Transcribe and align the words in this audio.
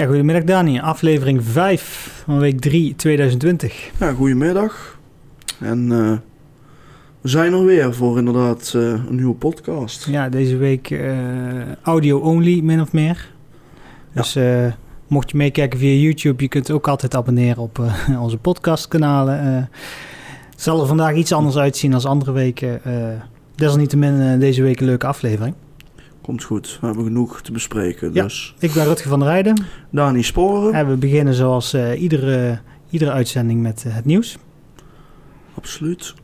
Ja, 0.00 0.06
goedemiddag 0.06 0.44
Dani. 0.44 0.80
Aflevering 0.80 1.44
5 1.44 2.22
van 2.24 2.38
week 2.38 2.60
3 2.60 2.96
2020. 2.96 3.90
Ja, 3.98 4.12
goedemiddag. 4.12 4.98
En 5.58 5.92
eh, 5.92 6.12
we 7.20 7.28
zijn 7.28 7.52
er 7.52 7.64
weer 7.64 7.94
voor 7.94 8.18
inderdaad 8.18 8.72
eh, 8.76 8.82
een 8.82 9.14
nieuwe 9.14 9.34
podcast. 9.34 10.06
Ja, 10.06 10.28
deze 10.28 10.56
week 10.56 10.90
eh, 10.90 11.12
audio-only, 11.82 12.60
min 12.60 12.80
of 12.80 12.92
meer. 12.92 13.30
Dus 14.12 14.38
mocht 15.06 15.30
je 15.30 15.36
meekijken 15.36 15.78
via 15.78 16.00
YouTube, 16.00 16.42
je 16.42 16.48
kunt 16.48 16.70
ook 16.70 16.88
altijd 16.88 17.14
abonneren 17.14 17.62
op 17.62 17.84
onze 18.24 18.36
podcastkanalen. 18.36 19.44
Het 20.50 20.62
zal 20.62 20.80
er 20.80 20.86
vandaag 20.86 21.14
iets 21.14 21.32
anders 21.32 21.56
uitzien 21.56 21.90
dan 21.90 22.04
andere 22.04 22.32
weken. 22.32 22.80
desalniettemin 23.54 24.38
deze 24.38 24.62
week 24.62 24.80
een 24.80 24.86
leuke 24.86 25.06
aflevering. 25.06 25.54
Komt 26.30 26.44
goed, 26.44 26.78
we 26.80 26.86
hebben 26.86 27.04
genoeg 27.04 27.42
te 27.42 27.52
bespreken. 27.52 28.10
Ja. 28.12 28.22
Dus 28.22 28.54
Ik 28.58 28.72
ben 28.72 28.84
Rutger 28.84 29.08
van 29.08 29.18
der 29.18 29.28
Rijden. 29.28 29.64
Dani 29.90 30.22
Sporen, 30.22 30.74
En 30.74 30.88
we 30.88 30.96
beginnen 30.96 31.34
zoals 31.34 31.72
eh, 31.72 32.02
iedere, 32.02 32.58
iedere 32.90 33.10
uitzending 33.10 33.62
met 33.62 33.84
eh, 33.86 33.94
het 33.94 34.04
nieuws. 34.04 34.38
absoluut. 35.54 36.14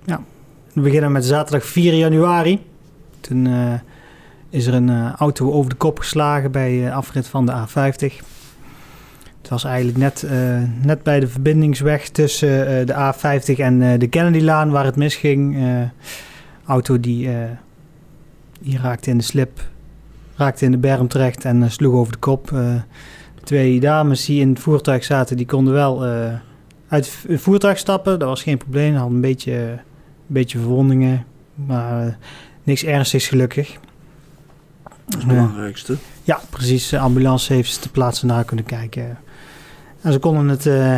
We 0.72 0.80
beginnen 0.80 1.12
met 1.12 1.24
zaterdag 1.24 1.64
4 1.64 1.94
januari. 1.94 2.60
Toen 3.20 3.46
eh, 3.46 3.72
is 4.50 4.66
er 4.66 4.74
een 4.74 5.14
auto 5.14 5.52
over 5.52 5.70
de 5.70 5.76
kop 5.76 5.98
geslagen 5.98 6.52
bij 6.52 6.92
afrit 6.92 7.26
van 7.26 7.46
de 7.46 7.52
A50. 7.52 8.24
Het 9.40 9.48
was 9.48 9.64
eigenlijk 9.64 9.98
net, 9.98 10.26
net 10.82 11.02
bij 11.02 11.20
de 11.20 11.28
verbindingsweg 11.28 12.08
tussen 12.08 12.86
de 12.86 13.12
A50 13.14 13.58
en 13.58 13.98
de 13.98 14.06
Kennedylaan 14.08 14.70
waar 14.70 14.84
het 14.84 14.96
misging. 14.96 15.56
Auto 16.66 17.00
die, 17.00 17.28
die 18.60 18.78
raakte 18.78 19.10
in 19.10 19.18
de 19.18 19.24
slip, 19.24 19.60
raakte 20.36 20.64
in 20.64 20.70
de 20.70 20.78
berm 20.78 21.08
terecht 21.08 21.44
en 21.44 21.62
eh, 21.62 21.68
sloeg 21.70 21.94
over 21.94 22.12
de 22.12 22.18
kop. 22.18 22.52
Eh, 22.52 22.74
de 23.34 23.42
twee 23.44 23.80
dames 23.80 24.24
die 24.24 24.40
in 24.40 24.48
het 24.48 24.58
voertuig 24.60 25.04
zaten, 25.04 25.36
die 25.36 25.46
konden 25.46 25.72
wel 25.72 26.04
eh, 26.06 26.32
uit 26.88 27.18
het 27.28 27.40
voertuig 27.40 27.78
stappen. 27.78 28.18
Dat 28.18 28.28
was 28.28 28.42
geen 28.42 28.58
probleem. 28.58 28.92
Ze 28.92 28.98
hadden 28.98 29.14
een 29.14 29.20
beetje... 29.20 29.52
een 29.52 29.80
beetje 30.34 30.58
verwondingen, 30.58 31.24
maar 31.54 32.06
eh, 32.06 32.12
niks 32.62 32.84
ernstigs 32.84 33.28
gelukkig. 33.28 33.72
Dat 34.84 34.92
is 35.08 35.14
het 35.14 35.22
Eh, 35.22 35.28
belangrijkste. 35.28 35.96
ja, 36.22 36.40
precies. 36.50 36.88
De 36.88 36.98
ambulance 36.98 37.52
heeft 37.52 37.72
ze 37.74 37.80
ter 37.80 37.90
plaatse 37.90 38.26
naar 38.26 38.44
kunnen 38.44 38.64
kijken. 38.64 39.18
En 40.00 40.12
ze 40.12 40.18
konden 40.18 40.48
het 40.48 40.66
eh, 40.66 40.96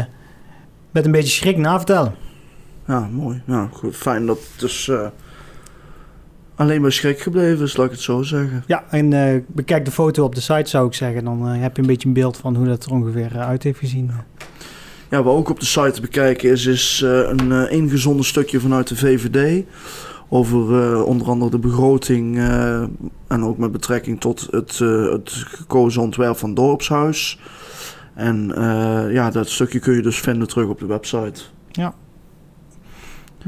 met 0.91 1.05
een 1.05 1.13
beetje 1.13 1.29
schrik 1.33 1.57
navertellen. 1.57 2.15
Ja, 2.87 3.01
mooi. 3.13 3.43
Ja, 3.47 3.69
goed. 3.73 3.97
Fijn 3.97 4.27
dat 4.27 4.39
het 4.39 4.61
dus 4.61 4.89
eh, 4.89 5.07
alleen 6.59 6.81
maar 6.81 6.93
schrik 6.93 7.21
gebleven 7.21 7.69
laat 7.75 7.87
ik 7.87 7.91
het 7.91 8.01
zo 8.01 8.23
zeggen. 8.23 8.65
Ja, 8.67 8.85
en 8.91 9.13
eh, 9.13 9.41
bekijk 9.47 9.85
de 9.85 9.91
foto 9.91 10.25
op 10.25 10.35
de 10.35 10.41
site 10.41 10.71
zou 10.71 10.87
ik 10.87 10.95
zeggen. 10.95 11.25
Dan 11.25 11.49
eh, 11.49 11.61
heb 11.61 11.77
je 11.77 11.83
een 11.83 11.89
beetje 11.89 12.09
een 12.09 12.15
beeld 12.15 12.37
van 12.37 12.57
hoe 12.57 12.67
dat 12.67 12.85
er 12.85 12.93
ongeveer 12.93 13.31
eh, 13.33 13.49
uit 13.49 13.63
heeft 13.63 13.79
gezien. 13.79 14.11
Ja, 15.11 15.23
wat 15.23 15.35
ook 15.35 15.49
op 15.51 15.61
de 15.61 15.67
site 15.67 15.91
te 15.91 16.01
bekijken 16.01 16.51
is, 16.51 16.67
is 16.67 17.01
een 17.05 17.71
ingezonden 17.71 18.25
stukje 18.25 18.61
vanuit 18.61 18.89
de 18.89 18.97
VVD. 18.97 19.65
Over 20.29 21.05
onder 21.05 21.29
andere 21.29 21.51
de 21.51 21.59
begroting 21.59 22.39
en 23.29 23.45
ook 23.45 23.59
met 23.59 23.73
betrekking 23.73 24.21
tot 24.21 24.49
het, 24.51 24.79
het 25.13 25.31
gekozen 25.31 26.03
ontwerp 26.03 26.37
van 26.37 26.55
dorpshuis. 26.55 27.41
En 28.15 28.53
ja, 29.11 29.31
dat 29.31 29.49
stukje 29.49 29.79
kun 29.79 29.95
je 29.95 30.03
dus 30.03 30.21
vinden 30.21 30.49
terug 30.49 30.69
op 30.69 30.79
de 30.79 30.87
website. 30.87 31.43
Ja, 31.71 31.95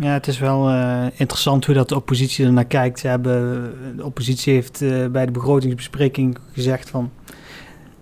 het 0.01 0.27
is 0.27 0.39
wel 0.39 0.69
eh, 0.69 1.05
interessant 1.17 1.67
hoe 1.67 1.75
dat 1.75 1.89
de 1.89 1.95
oppositie 1.95 2.47
er 2.47 2.53
naar 2.53 2.65
kijkt. 2.65 2.99
Ze 2.99 3.09
hebben, 3.09 3.73
de 3.97 4.05
oppositie 4.05 4.53
heeft 4.53 4.83
eh, 4.83 5.07
bij 5.07 5.27
de 5.27 5.33
begrotingsbespreking 5.33 6.39
gezegd 6.53 6.91
van... 6.91 7.11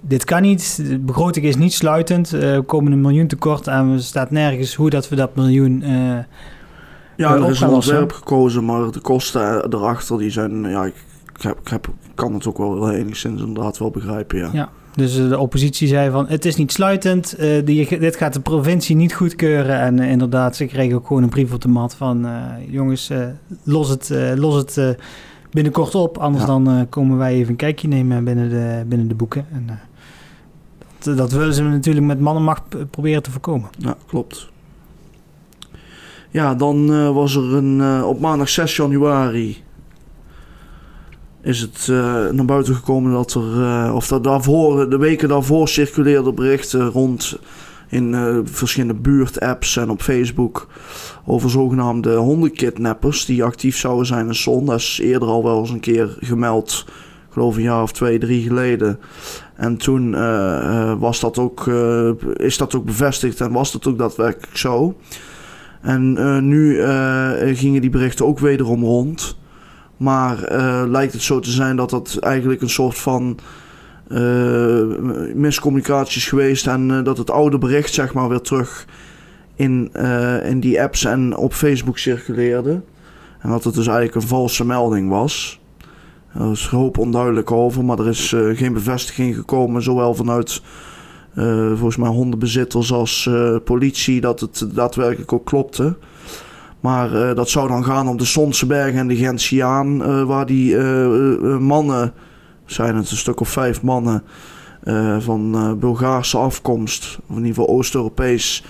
Dit 0.00 0.24
kan 0.24 0.42
niet, 0.42 0.76
de 0.88 0.98
begroting 0.98 1.46
is 1.46 1.56
niet 1.56 1.72
sluitend. 1.72 2.30
We 2.30 2.62
komen 2.66 2.92
een 2.92 3.00
miljoen 3.00 3.26
tekort 3.26 3.66
en 3.66 3.92
er 3.92 4.02
staat 4.02 4.30
nergens 4.30 4.74
hoe 4.74 4.90
dat 4.90 5.08
we 5.08 5.16
dat 5.16 5.34
miljoen... 5.36 5.80
Ja, 5.80 6.26
Ja, 7.16 7.34
er 7.34 7.50
is 7.50 7.60
een 7.60 7.68
ontwerp 7.68 8.12
gekozen, 8.12 8.64
maar 8.64 8.90
de 8.90 9.00
kosten 9.00 9.74
erachter 9.74 10.18
die 10.18 10.30
zijn, 10.30 10.62
ja, 10.62 10.84
ik, 10.84 10.94
ik, 11.34 11.42
heb, 11.42 11.58
ik, 11.58 11.68
heb, 11.68 11.88
kan 12.14 12.34
het 12.34 12.46
ook 12.46 12.58
wel 12.58 12.92
enigszins 12.92 13.42
inderdaad 13.42 13.78
wel 13.78 13.90
begrijpen, 13.90 14.38
ja. 14.38 14.48
Ja. 14.52 14.68
Dus 14.94 15.18
eh, 15.18 15.28
de 15.28 15.38
oppositie 15.38 15.88
zei 15.88 16.10
van 16.10 16.26
het 16.28 16.44
is 16.44 16.56
niet 16.56 16.72
sluitend. 16.72 17.32
eh, 17.32 17.64
die, 17.64 17.98
dit 17.98 18.16
gaat 18.16 18.32
de 18.32 18.40
provincie 18.40 18.96
niet 18.96 19.14
goedkeuren. 19.14 19.80
En 19.80 19.98
eh, 19.98 20.10
inderdaad, 20.10 20.56
ze 20.56 20.64
kregen 20.64 20.96
ook 20.96 21.06
gewoon 21.06 21.22
een 21.22 21.28
brief 21.28 21.52
op 21.52 21.60
de 21.60 21.68
mat 21.68 21.94
van... 21.94 22.26
jongens, 22.68 23.10
los 23.62 23.88
het, 23.88 24.12
los 24.36 24.54
het 24.54 24.96
binnenkort 25.50 25.94
op. 25.94 26.18
Anders 26.18 26.44
Ja. 26.44 26.50
dan 26.50 26.86
komen 26.88 27.18
wij 27.18 27.34
even 27.34 27.50
een 27.50 27.56
kijkje 27.56 27.88
nemen 27.88 28.24
binnen 28.24 28.48
de, 28.48 28.84
binnen 28.86 29.08
de 29.08 29.14
boeken. 29.14 29.46
En, 29.52 29.80
dat, 30.98 31.16
dat 31.16 31.32
willen 31.32 31.54
ze 31.54 31.62
natuurlijk 31.62 32.06
met 32.06 32.20
mannenmacht 32.20 32.90
proberen 32.90 33.22
te 33.22 33.30
voorkomen. 33.30 33.68
Ja, 33.78 33.96
klopt. 34.06 34.48
Ja, 36.30 36.54
dan 36.54 37.12
was 37.14 37.34
er 37.34 37.54
een, 37.54 38.04
op 38.04 38.20
maandag 38.20 38.48
6 38.48 38.76
januari 38.76 39.62
is 41.42 41.60
het 41.60 41.88
eh, 41.90 42.28
naar 42.28 42.44
buiten 42.44 42.74
gekomen 42.74 43.12
dat 43.12 43.34
er, 43.34 43.62
eh, 43.62 43.94
of 43.94 44.08
dat 44.08 44.24
daarvoor, 44.24 44.90
de 44.90 44.98
weken 44.98 45.28
daarvoor 45.28 45.68
circuleerden 45.68 46.34
berichten 46.34 46.86
rond 46.86 47.38
in 47.88 48.14
eh, 48.14 48.38
verschillende 48.44 49.00
buurtapps 49.00 49.76
en 49.76 49.90
op 49.90 50.02
Facebook 50.02 50.66
over 51.24 51.50
zogenaamde 51.50 52.14
hondenkidnappers 52.14 53.24
die 53.24 53.44
actief 53.44 53.76
zouden 53.76 54.06
zijn 54.06 54.26
in 54.26 54.34
Son. 54.34 54.66
Dat 54.66 54.78
is 54.78 54.98
eerder 55.02 55.28
al 55.28 55.44
wel 55.44 55.60
eens 55.60 55.70
een 55.70 55.80
keer 55.80 56.16
gemeld, 56.20 56.84
ik 57.26 57.32
geloof 57.32 57.56
een 57.56 57.62
jaar 57.62 57.82
of 57.82 57.92
twee, 57.92 58.18
drie 58.18 58.42
geleden. 58.42 58.98
En 59.54 59.76
toen 59.76 60.10
was 60.98 61.20
dat 61.20 61.38
ook, 61.38 61.66
is 62.36 62.56
dat 62.56 62.74
ook 62.74 62.84
bevestigd 62.84 63.40
en 63.40 63.52
was 63.52 63.72
dat 63.72 63.86
ook 63.86 63.98
daadwerkelijk 63.98 64.56
zo. 64.56 64.96
En 65.80 66.12
nu 66.48 66.82
gingen 67.54 67.80
die 67.80 67.90
berichten 67.90 68.26
ook 68.26 68.38
wederom 68.38 68.84
rond. 68.84 69.37
Maar 69.98 70.42
eh, 70.44 70.82
lijkt 70.86 71.12
het 71.12 71.22
zo 71.22 71.40
te 71.40 71.50
zijn 71.50 71.76
dat 71.76 71.90
dat 71.90 72.16
eigenlijk 72.20 72.60
een 72.60 72.70
soort 72.70 72.98
van 72.98 73.38
eh, 74.08 74.84
miscommunicatie 75.34 76.16
is 76.16 76.28
geweest. 76.28 76.66
En 76.66 76.90
eh, 76.90 77.04
dat 77.04 77.18
het 77.18 77.30
oude 77.30 77.58
bericht 77.58 77.94
zeg 77.94 78.14
maar 78.14 78.28
weer 78.28 78.40
terug 78.40 78.86
in, 79.54 79.92
in 80.44 80.60
die 80.60 80.82
apps 80.82 81.04
en 81.04 81.36
op 81.36 81.52
Facebook 81.52 81.98
circuleerde. 81.98 82.80
En 83.38 83.50
dat 83.50 83.64
het 83.64 83.74
dus 83.74 83.86
eigenlijk 83.86 84.16
een 84.16 84.28
valse 84.28 84.64
melding 84.64 85.08
was. 85.08 85.60
Er 86.34 86.50
is 86.50 86.68
een 86.70 86.78
hoop 86.78 86.98
onduidelijk 86.98 87.50
over, 87.50 87.84
maar 87.84 87.98
er 87.98 88.08
is 88.08 88.34
geen 88.52 88.72
bevestiging 88.72 89.34
gekomen, 89.34 89.82
zowel 89.82 90.14
vanuit 90.14 90.62
volgens 91.74 91.96
mij 91.96 92.08
hondenbezitters 92.08 92.92
als 92.92 93.30
politie, 93.64 94.20
dat 94.20 94.40
het 94.40 94.66
daadwerkelijk 94.74 95.32
ook 95.32 95.44
klopte. 95.44 95.96
Maar 96.80 97.28
eh, 97.28 97.36
dat 97.36 97.48
zou 97.48 97.68
dan 97.68 97.84
gaan 97.84 98.08
om 98.08 98.16
de 98.16 98.24
Sonseberg 98.24 98.94
en 98.94 99.08
de 99.08 99.16
Gentiaan, 99.16 100.02
eh, 100.02 100.22
waar 100.22 100.46
die 100.46 100.76
eh, 100.76 101.58
mannen, 101.58 102.12
zijn 102.64 102.96
het 102.96 103.10
een 103.10 103.16
stuk 103.16 103.40
of 103.40 103.48
vijf 103.48 103.82
mannen, 103.82 104.22
van 105.18 105.76
Bulgaarse 105.80 106.36
afkomst, 106.36 107.18
of 107.26 107.36
in 107.36 107.44
ieder 107.44 107.54
geval 107.54 107.76
Oost-Europees, 107.76 108.64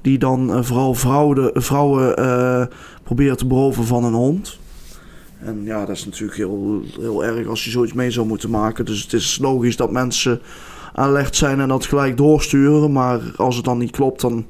die 0.00 0.18
dan 0.18 0.64
vooral 0.64 0.94
vrouwen, 0.94 1.62
vrouwen 1.62 2.14
proberen 3.02 3.36
te 3.36 3.46
beroven 3.46 3.84
van 3.84 4.04
een 4.04 4.12
hond. 4.12 4.58
En 5.38 5.64
ja, 5.64 5.86
dat 5.86 5.96
is 5.96 6.04
natuurlijk 6.04 6.36
heel, 6.36 6.82
heel 7.00 7.24
erg 7.24 7.46
als 7.46 7.64
je 7.64 7.70
zoiets 7.70 7.92
mee 7.92 8.10
zou 8.10 8.26
moeten 8.26 8.50
maken. 8.50 8.84
Dus 8.84 9.02
het 9.02 9.12
is 9.12 9.38
logisch 9.40 9.76
dat 9.76 9.92
mensen 9.92 10.40
alert 10.94 11.36
zijn 11.36 11.60
en 11.60 11.68
dat 11.68 11.86
gelijk 11.86 12.16
doorsturen. 12.16 12.92
Maar 12.92 13.20
als 13.36 13.56
het 13.56 13.64
dan 13.64 13.78
niet 13.78 13.90
klopt, 13.90 14.20
dan 14.20 14.46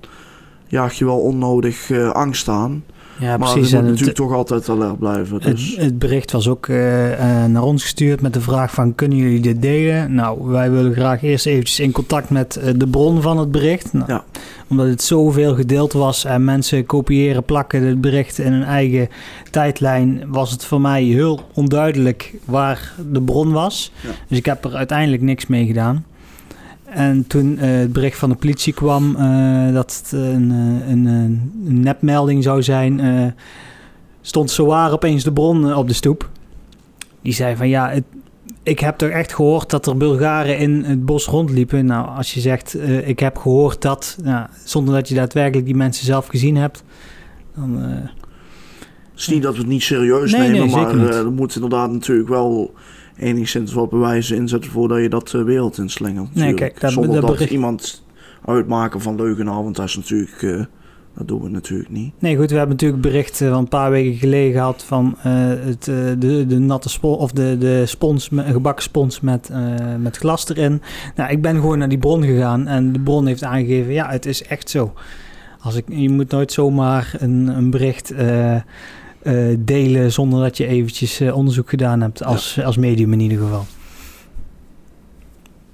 jaag 0.66 0.94
je 0.94 1.04
wel 1.04 1.20
onnodig 1.20 1.92
angst 2.12 2.48
aan. 2.48 2.84
Ja, 3.20 3.36
maar 3.36 3.52
precies. 3.52 3.72
het, 3.72 3.84
natuurlijk 3.84 4.16
toch 4.16 4.32
altijd 4.32 4.68
alert 4.68 4.98
blijven. 4.98 5.40
Dus. 5.40 5.70
het, 5.70 5.84
het 5.84 5.98
bericht 5.98 6.32
was 6.32 6.48
ook 6.48 6.68
eh, 6.68 7.12
eh, 7.12 7.50
naar 7.50 7.62
ons 7.62 7.82
gestuurd 7.82 8.20
met 8.20 8.34
de 8.34 8.40
vraag 8.40 8.72
van... 8.72 8.94
kunnen 8.94 9.18
jullie 9.18 9.40
dit 9.40 9.62
delen? 9.62 10.14
Nou, 10.14 10.50
wij 10.50 10.70
willen 10.70 10.92
graag 10.92 11.22
eerst 11.22 11.46
eventjes 11.46 11.80
in 11.80 11.92
contact 11.92 12.30
met 12.30 12.56
eh, 12.56 12.72
de 12.76 12.86
bron 12.86 13.22
van 13.22 13.38
het 13.38 13.50
bericht. 13.50 13.92
Nou, 13.92 14.04
Ja. 14.08 14.24
Omdat 14.68 14.86
het 14.86 15.02
zoveel 15.02 15.54
gedeeld 15.54 15.92
was 15.92 16.24
en 16.24 16.44
mensen 16.44 16.86
kopiëren, 16.86 17.44
plakken 17.44 17.82
het 17.82 18.00
bericht 18.00 18.38
in 18.38 18.52
hun 18.52 18.64
eigen 18.64 19.08
tijdlijn... 19.50 20.22
was 20.26 20.50
het 20.50 20.64
voor 20.64 20.80
mij 20.80 21.02
heel 21.02 21.40
onduidelijk 21.54 22.34
waar 22.44 22.92
de 23.10 23.22
bron 23.22 23.52
was. 23.52 23.92
Ja. 24.02 24.10
Dus 24.28 24.38
ik 24.38 24.46
heb 24.46 24.64
er 24.64 24.74
uiteindelijk 24.74 25.22
niks 25.22 25.46
mee 25.46 25.66
gedaan. 25.66 26.04
En 26.90 27.26
toen 27.26 27.58
eh, 27.58 27.70
het 27.70 27.92
bericht 27.92 28.18
van 28.18 28.28
de 28.28 28.34
politie 28.34 28.72
kwam 28.72 29.16
eh, 29.16 29.72
dat 29.72 30.02
het 30.02 30.12
een, 30.12 30.50
eh, 30.50 30.90
een, 30.90 31.06
een, 31.06 31.80
nepmelding 31.80 32.42
zou 32.42 32.62
zijn, 32.62 33.00
eh, 33.00 33.26
stond 34.20 34.50
zowaar 34.50 34.92
opeens 34.92 35.24
de 35.24 35.32
bron 35.32 35.74
op 35.74 35.88
de 35.88 35.94
stoep. 35.94 36.28
Die 37.22 37.32
zei 37.32 37.56
van 37.56 37.68
ja, 37.68 37.90
het, 37.90 38.04
ik 38.62 38.78
heb 38.78 38.98
toch 38.98 39.08
echt 39.08 39.34
gehoord 39.34 39.70
dat 39.70 39.86
er 39.86 39.96
Bulgaren 39.96 40.58
in 40.58 40.84
het 40.84 41.04
bos 41.04 41.26
rondliepen. 41.26 41.86
Nou, 41.86 42.08
als 42.16 42.34
je 42.34 42.40
zegt 42.40 42.76
ik 43.04 43.18
heb 43.18 43.36
gehoord 43.36 43.82
dat, 43.82 44.16
nou, 44.22 44.46
zonder 44.64 44.94
dat 44.94 45.08
je 45.08 45.14
daadwerkelijk 45.14 45.66
die 45.66 45.76
mensen 45.76 46.04
zelf 46.04 46.26
gezien 46.26 46.56
hebt, 46.56 46.84
dan... 47.54 47.76
Het 49.10 49.28
is 49.28 49.34
niet 49.34 49.42
dat 49.42 49.54
we 49.54 49.58
het 49.58 49.68
niet 49.68 49.82
serieus 49.82 50.32
Nee, 50.32 50.40
nemen, 50.50 50.66
nee, 50.66 50.76
maar 50.76 51.14
er 51.14 51.32
moet 51.32 51.54
inderdaad 51.54 51.90
natuurlijk 51.90 52.28
wel 52.28 52.74
enigszins 53.20 53.72
wat 53.72 53.90
bewijzen 53.90 54.36
inzetten 54.36 54.70
voordat 54.70 55.00
je 55.00 55.08
dat 55.08 55.28
de 55.28 55.42
wereld 55.44 55.78
inslingert. 55.78 56.34
Nee, 56.34 56.54
kijk, 56.54 56.80
dat- 56.80 56.92
Zonder 56.92 57.12
dat 57.12 57.20
dat, 57.22 57.30
bericht- 57.32 57.50
iemand 57.52 58.02
uitmaken 58.44 59.00
van 59.00 59.16
leugenaar, 59.16 59.62
want 59.62 59.76
dat 59.76 59.86
is 59.86 59.96
natuurlijk... 59.96 60.42
eh, 60.42 60.64
dat 61.16 61.28
doen 61.28 61.42
we 61.42 61.48
natuurlijk 61.48 61.90
niet. 61.90 62.12
Nee, 62.18 62.36
goed, 62.36 62.50
we 62.50 62.56
hebben 62.56 62.76
natuurlijk 62.76 63.02
berichten 63.02 63.48
van 63.50 63.58
een 63.58 63.68
paar 63.68 63.90
weken 63.90 64.18
geleden 64.18 64.52
gehad 64.52 64.84
van 64.84 65.16
eh, 65.22 65.32
het, 65.46 65.88
eh, 65.88 65.94
de, 66.18 66.44
de 66.46 66.58
natte 66.58 66.88
spons 66.88 67.16
of 67.18 67.32
de, 67.32 67.56
de 67.58 67.86
spons, 67.86 68.28
gebakken 68.34 68.82
spons 68.82 69.20
met, 69.20 69.48
eh, 69.52 69.58
met 69.98 70.16
glas 70.16 70.48
erin. 70.48 70.82
Nou, 71.16 71.30
ik 71.30 71.42
ben 71.42 71.54
gewoon 71.54 71.78
naar 71.78 71.88
die 71.88 71.98
bron 71.98 72.22
gegaan 72.24 72.66
en 72.66 72.92
de 72.92 73.00
bron 73.00 73.26
heeft 73.26 73.42
aangegeven, 73.44 73.92
ja, 73.92 74.08
het 74.10 74.26
is 74.26 74.42
echt 74.42 74.70
zo. 74.70 74.92
Als 75.60 75.74
ik, 75.74 75.84
je 75.88 76.10
moet 76.10 76.30
nooit 76.30 76.52
zomaar 76.52 77.14
een, 77.18 77.46
een 77.56 77.70
bericht 77.70 78.12
eh, 79.22 79.52
eh, 79.52 79.58
delen 79.58 80.12
zonder 80.12 80.42
dat 80.42 80.56
je 80.56 80.66
eventjes 80.66 81.20
eh, 81.20 81.36
onderzoek 81.36 81.68
gedaan 81.68 82.00
hebt, 82.00 82.24
als, 82.24 82.62
als 82.62 82.76
medium 82.76 83.12
in 83.12 83.20
ieder 83.20 83.38
geval. 83.38 83.66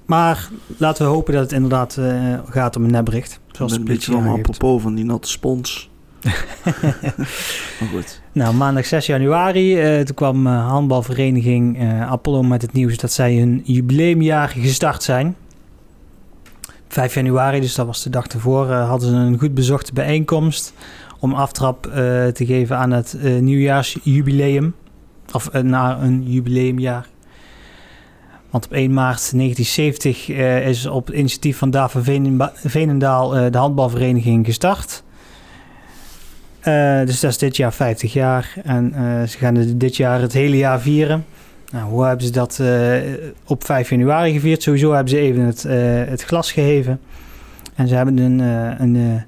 Maar 0.05 0.49
laten 0.77 1.05
we 1.05 1.11
hopen 1.11 1.33
dat 1.33 1.41
het 1.41 1.51
inderdaad 1.51 1.97
eh, 1.97 2.39
gaat 2.49 2.75
om 2.75 2.83
een 2.83 2.91
nepbericht. 2.91 3.39
Zoals 3.51 3.71
een 3.71 3.83
beetje 3.83 4.13
allemaal 4.13 4.37
apropos 4.37 4.81
van 4.81 4.95
die 4.95 5.05
natte 5.05 5.29
spons. 5.29 5.89
maar 7.79 7.89
goed. 7.91 8.21
Nou, 8.31 8.55
maandag 8.55 8.85
6 8.85 9.05
januari, 9.05 9.79
eh, 9.79 10.01
toen 10.01 10.15
kwam 10.15 10.47
eh, 10.47 10.67
handbalvereniging 10.67 11.79
eh, 11.79 12.11
Apollo 12.11 12.43
met 12.43 12.61
het 12.61 12.73
nieuws 12.73 12.97
dat 12.97 13.11
zij 13.11 13.37
hun 13.37 13.61
jubileumjaar 13.63 14.49
gestart 14.49 15.03
zijn. 15.03 15.35
5 16.87 17.13
januari, 17.13 17.59
dus 17.59 17.75
dat 17.75 17.85
was 17.85 18.03
de 18.03 18.09
dag 18.09 18.27
ervoor, 18.27 18.69
eh, 18.69 18.89
hadden 18.89 19.09
ze 19.09 19.15
een 19.15 19.39
goed 19.39 19.53
bezochte 19.53 19.93
bijeenkomst 19.93 20.73
om 21.19 21.33
aftrap 21.33 21.85
eh, 21.85 21.93
te 22.27 22.45
geven 22.45 22.77
aan 22.77 22.91
het 22.91 23.17
eh, 23.21 23.37
nieuwjaarsjubileum. 23.39 24.73
Of 25.33 25.47
eh, 25.47 25.61
naar 25.61 26.01
een 26.01 26.23
jubileumjaar. 26.25 27.07
Want 28.49 28.65
op 28.65 28.71
1 28.71 28.93
maart 28.93 29.31
1970 29.31 30.29
eh, 30.29 30.67
is 30.67 30.85
op 30.85 31.13
initiatief 31.13 31.57
van 31.57 31.69
David 31.69 32.07
eh, 32.07 33.51
de 33.51 33.57
handbalvereniging 33.57 34.45
gestart. 34.45 35.03
Dus 37.05 37.19
dat 37.19 37.31
is 37.31 37.37
dit 37.37 37.57
jaar 37.57 37.73
50 37.73 38.13
jaar. 38.13 38.53
En 38.63 38.93
ze 39.29 39.37
gaan 39.37 39.77
dit 39.77 39.95
jaar 39.95 40.21
het 40.21 40.33
hele 40.33 40.57
jaar 40.57 40.81
vieren. 40.81 41.25
Nou, 41.71 41.89
hoe 41.89 42.05
hebben 42.05 42.25
ze 42.25 42.31
dat 42.31 42.61
op 43.45 43.65
5 43.65 43.89
januari 43.89 44.33
gevierd? 44.33 44.63
Sowieso 44.63 44.91
hebben 44.91 45.09
ze 45.09 45.19
even 45.19 45.41
het, 45.41 45.63
het 46.09 46.23
glas 46.23 46.51
geheven. 46.51 46.99
En 47.75 47.87
ze 47.87 47.95
hebben 47.95 48.17
een, 48.17 48.39
een, 48.81 49.23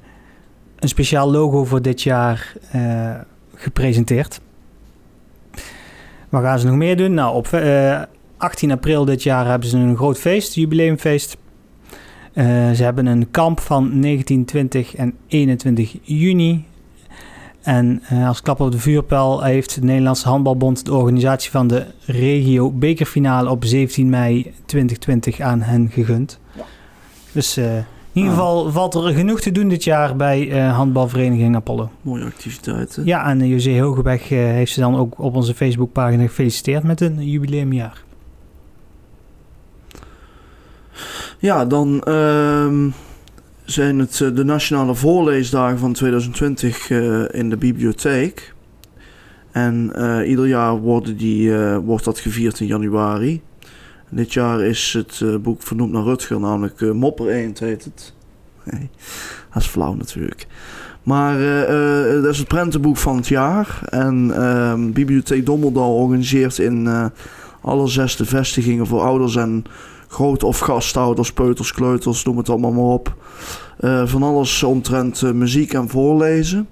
een 0.79 0.89
speciaal 0.89 1.31
logo 1.31 1.65
voor 1.65 1.81
dit 1.81 2.01
jaar 2.01 2.53
eh, 2.71 3.15
gepresenteerd. 3.55 4.41
Wat 6.29 6.43
gaan 6.43 6.59
ze 6.59 6.67
nog 6.67 6.75
meer 6.75 6.97
doen? 6.97 7.13
Nou, 7.13 7.35
op 7.35 7.47
eh, 7.47 8.01
18 8.37 8.71
april 8.71 9.05
dit 9.05 9.23
jaar 9.23 9.47
hebben 9.47 9.69
ze 9.69 9.77
een 9.77 9.95
groot 9.95 10.17
feest, 10.17 10.53
jubileumfeest. 10.53 11.37
Eh, 12.33 12.45
ze 12.71 12.83
hebben 12.83 13.05
een 13.05 13.31
kamp 13.31 13.59
van 13.59 13.99
19, 13.99 14.45
20 14.45 14.95
en 14.95 15.13
21 15.27 15.95
juni. 16.01 16.65
En 17.61 18.01
eh, 18.07 18.27
als 18.27 18.41
klap 18.41 18.59
op 18.59 18.71
de 18.71 18.79
vuurpijl 18.79 19.43
heeft 19.43 19.75
de 19.75 19.83
Nederlandse 19.83 20.27
Handbalbond 20.27 20.85
de 20.85 20.93
organisatie 20.93 21.51
van 21.51 21.67
de 21.67 21.85
regio 22.05 22.71
bekerfinale 22.71 23.49
op 23.49 23.65
17 23.65 24.09
mei 24.09 24.53
2020 24.65 25.39
aan 25.39 25.61
hen 25.61 25.89
gegund. 25.91 26.39
Dus 27.31 27.57
eh, 27.57 27.71
in 28.19 28.25
ieder 28.25 28.39
Ah. 28.43 28.47
geval 28.47 28.71
valt 28.71 28.95
er 28.95 29.13
genoeg 29.13 29.39
te 29.41 29.51
doen 29.51 29.67
dit 29.67 29.83
jaar 29.83 30.15
bij 30.15 30.51
eh, 30.51 30.75
handbalvereniging 30.75 31.55
Apollo. 31.55 31.89
Mooie 32.01 32.23
activiteiten. 32.25 33.05
Ja, 33.05 33.25
en 33.29 33.41
eh, 33.41 33.49
José 33.49 33.79
Hogeweg 33.79 34.31
eh, 34.31 34.37
heeft 34.37 34.71
ze 34.71 34.79
dan 34.79 34.95
ook 34.95 35.19
op 35.19 35.35
onze 35.35 35.53
Facebookpagina 35.55 36.23
gefeliciteerd 36.23 36.83
met 36.83 37.01
een 37.01 37.29
jubileumjaar. 37.29 38.03
Ja, 41.39 41.65
dan 41.65 42.01
ehm, 42.03 42.89
zijn 43.65 43.99
het 43.99 44.17
de 44.17 44.43
nationale 44.43 44.95
voorleesdagen 44.95 45.79
van 45.79 45.93
2020 45.93 46.89
eh, 46.89 47.23
in 47.31 47.49
de 47.49 47.57
bibliotheek. 47.57 48.53
En 49.51 49.91
ieder 50.25 50.47
jaar 50.47 50.77
worden 50.77 51.17
die, 51.17 51.53
wordt 51.77 52.05
dat 52.05 52.19
gevierd 52.19 52.59
in 52.59 52.67
januari. 52.67 53.41
Dit 54.11 54.33
jaar 54.33 54.61
is 54.61 54.93
het 54.97 55.21
eh, 55.23 55.35
boek 55.35 55.61
vernoemd 55.61 55.91
naar 55.91 56.03
Rutger, 56.03 56.39
namelijk 56.39 56.81
eh, 56.81 56.91
Mopper 56.91 57.27
Eend 57.27 57.59
heet 57.59 57.83
het. 57.83 58.13
Nee, 58.71 58.89
dat 59.53 59.61
is 59.61 59.67
flauw 59.67 59.93
natuurlijk. 59.93 60.47
Maar 61.03 61.63
eh, 61.65 62.21
dat 62.21 62.31
is 62.31 62.37
het 62.37 62.47
prentenboek 62.47 62.97
van 62.97 63.15
het 63.15 63.27
jaar. 63.27 63.79
En 63.89 64.31
ehm, 64.35 64.91
Bibliotheek 64.91 65.45
Dommeldal 65.45 65.95
organiseert 65.95 66.57
in 66.57 67.11
alle 67.61 67.87
zesde 67.87 68.25
vestigingen 68.25 68.87
voor 68.87 69.01
ouders 69.01 69.35
en 69.35 69.63
groot- 70.07 70.43
of 70.43 70.59
gastouders, 70.59 71.33
peuters, 71.33 71.73
kleuters, 71.73 72.23
noem 72.23 72.37
het 72.37 72.49
allemaal 72.49 72.71
maar 72.71 72.83
op. 72.83 73.15
Van 74.05 74.23
alles 74.23 74.63
omtrent 74.63 75.33
muziek 75.33 75.73
en 75.73 75.89
voorlezen. 75.89 76.67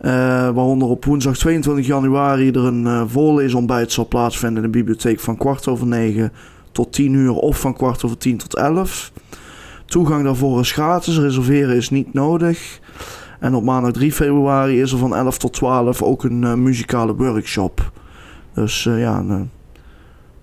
Eh, 0.00 0.10
waaronder 0.50 0.88
op 0.88 1.04
woensdag 1.04 1.36
22 1.36 1.86
januari 1.86 2.50
er 2.50 2.64
een 2.64 2.86
eh 2.86 3.02
voorleesontbijt 3.06 3.92
zal 3.92 4.08
plaatsvinden 4.08 4.64
in 4.64 4.70
de 4.70 4.78
bibliotheek 4.78 5.20
van 5.20 5.36
kwart 5.36 5.68
over 5.68 5.86
negen 5.86 6.32
tot 6.72 6.92
10 6.92 7.12
uur 7.12 7.32
of 7.32 7.60
van 7.60 7.74
kwart 7.74 8.04
over 8.04 8.18
10 8.18 8.36
tot 8.36 8.56
11. 8.56 9.12
Toegang 9.84 10.24
daarvoor 10.24 10.60
is 10.60 10.72
gratis, 10.72 11.18
reserveren 11.18 11.76
is 11.76 11.90
niet 11.90 12.12
nodig. 12.12 12.80
En 13.40 13.54
op 13.54 13.64
maandag 13.64 13.92
3 13.92 14.12
februari 14.12 14.80
is 14.80 14.92
er 14.92 14.98
van 14.98 15.14
11 15.14 15.38
tot 15.38 15.52
12 15.52 16.02
ook 16.02 16.24
een 16.24 16.44
eh, 16.44 16.54
muzikale 16.54 17.14
workshop. 17.16 17.92
Dus 18.54 18.82
ja, 18.82 19.18
een 19.18 19.50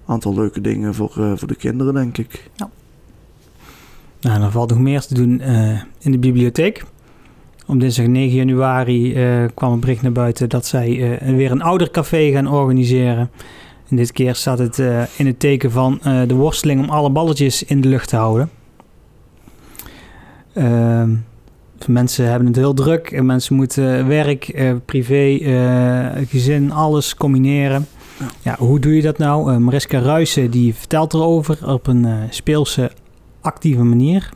aantal 0.05 0.33
leuke 0.33 0.61
dingen 0.61 0.93
voor, 0.93 1.11
voor 1.35 1.47
de 1.47 1.55
kinderen, 1.55 1.93
denk 1.93 2.17
ik. 2.17 2.49
Nou, 4.21 4.39
dan 4.39 4.51
valt 4.51 4.69
nog 4.69 4.79
meer 4.79 5.01
te 5.01 5.13
doen 5.13 5.41
in 5.99 6.11
de 6.11 6.19
bibliotheek. 6.19 6.85
Op 7.69 7.79
dinsdag 7.79 8.07
9 8.07 8.35
januari 8.35 9.13
eh, 9.13 9.45
kwam 9.53 9.71
een 9.71 9.79
bericht 9.79 10.01
naar 10.01 10.11
buiten 10.11 10.49
dat 10.49 10.65
zij 10.65 11.17
eh, 11.19 11.35
weer 11.35 11.51
een 11.51 11.61
oudercafé 11.61 12.31
gaan 12.31 12.47
organiseren. 12.47 13.29
En 13.89 13.95
dit 13.95 14.11
keer 14.11 14.35
staat 14.35 14.59
het 14.59 14.79
eh, 14.79 15.03
in 15.17 15.25
het 15.25 15.39
teken 15.39 15.71
van 15.71 15.99
de 16.27 16.33
worsteling 16.33 16.81
om 16.81 16.89
alle 16.89 17.09
balletjes 17.09 17.63
in 17.63 17.81
de 17.81 17.87
lucht 17.87 18.09
te 18.09 18.15
houden. 18.15 18.49
Ehm, 20.53 21.09
mensen 21.87 22.29
hebben 22.29 22.47
het 22.47 22.55
heel 22.55 22.73
druk. 22.73 23.11
En 23.11 23.25
mensen 23.25 23.55
moeten 23.55 24.07
werk, 24.07 24.71
privé, 24.85 25.37
gezin, 26.27 26.71
alles 26.71 27.15
combineren. 27.15 27.87
Ja. 28.41 28.55
Hoe 28.59 28.79
doe 28.79 28.95
je 28.95 29.01
dat 29.01 29.17
nou? 29.17 29.59
Mariska 29.59 29.99
Ruijsen 29.99 30.51
die 30.51 30.75
vertelt 30.75 31.13
erover 31.13 31.71
op 31.71 31.87
een 31.87 32.07
speelse 32.29 32.91
actieve 33.41 33.83
manier. 33.83 34.29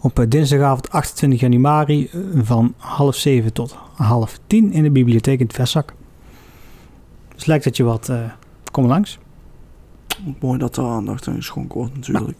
Op 0.00 0.18
eh, 0.18 0.24
dinsdagavond 0.28 0.90
28 0.90 1.40
januari 1.40 2.08
eh, 2.12 2.20
van 2.42 2.74
half 2.76 3.16
zeven 3.16 3.52
tot 3.52 3.76
half 3.96 4.38
tien 4.46 4.72
in 4.72 4.82
de 4.82 4.90
bibliotheek 4.90 5.40
in 5.40 5.46
het 5.46 5.54
Verzak. 5.54 5.94
Dus 7.34 7.44
lijkt 7.44 7.64
dat 7.64 7.76
je 7.76 7.82
wat... 7.82 8.08
eh 8.08 8.16
kom 8.70 8.86
langs. 8.86 9.18
Mooi 10.40 10.58
dat 10.58 10.76
er 10.76 10.84
aandacht 10.84 11.28
aan 11.28 11.34
geschonken 11.34 11.78
wordt 11.78 11.94
natuurlijk. 11.94 12.38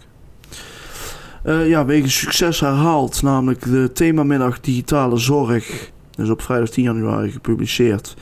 Eh, 1.43 1.69
ja, 1.69 1.85
wegens 1.85 2.19
succes 2.19 2.61
herhaald, 2.61 3.23
namelijk 3.23 3.65
de 3.65 3.91
themamiddag 3.93 4.61
digitale 4.61 5.17
zorg. 5.17 5.91
is 6.15 6.31
op 6.31 6.43
vrijdag 6.43 6.69
10 6.69 6.85
januari 6.85 7.31
gepubliceerd. 7.31 8.17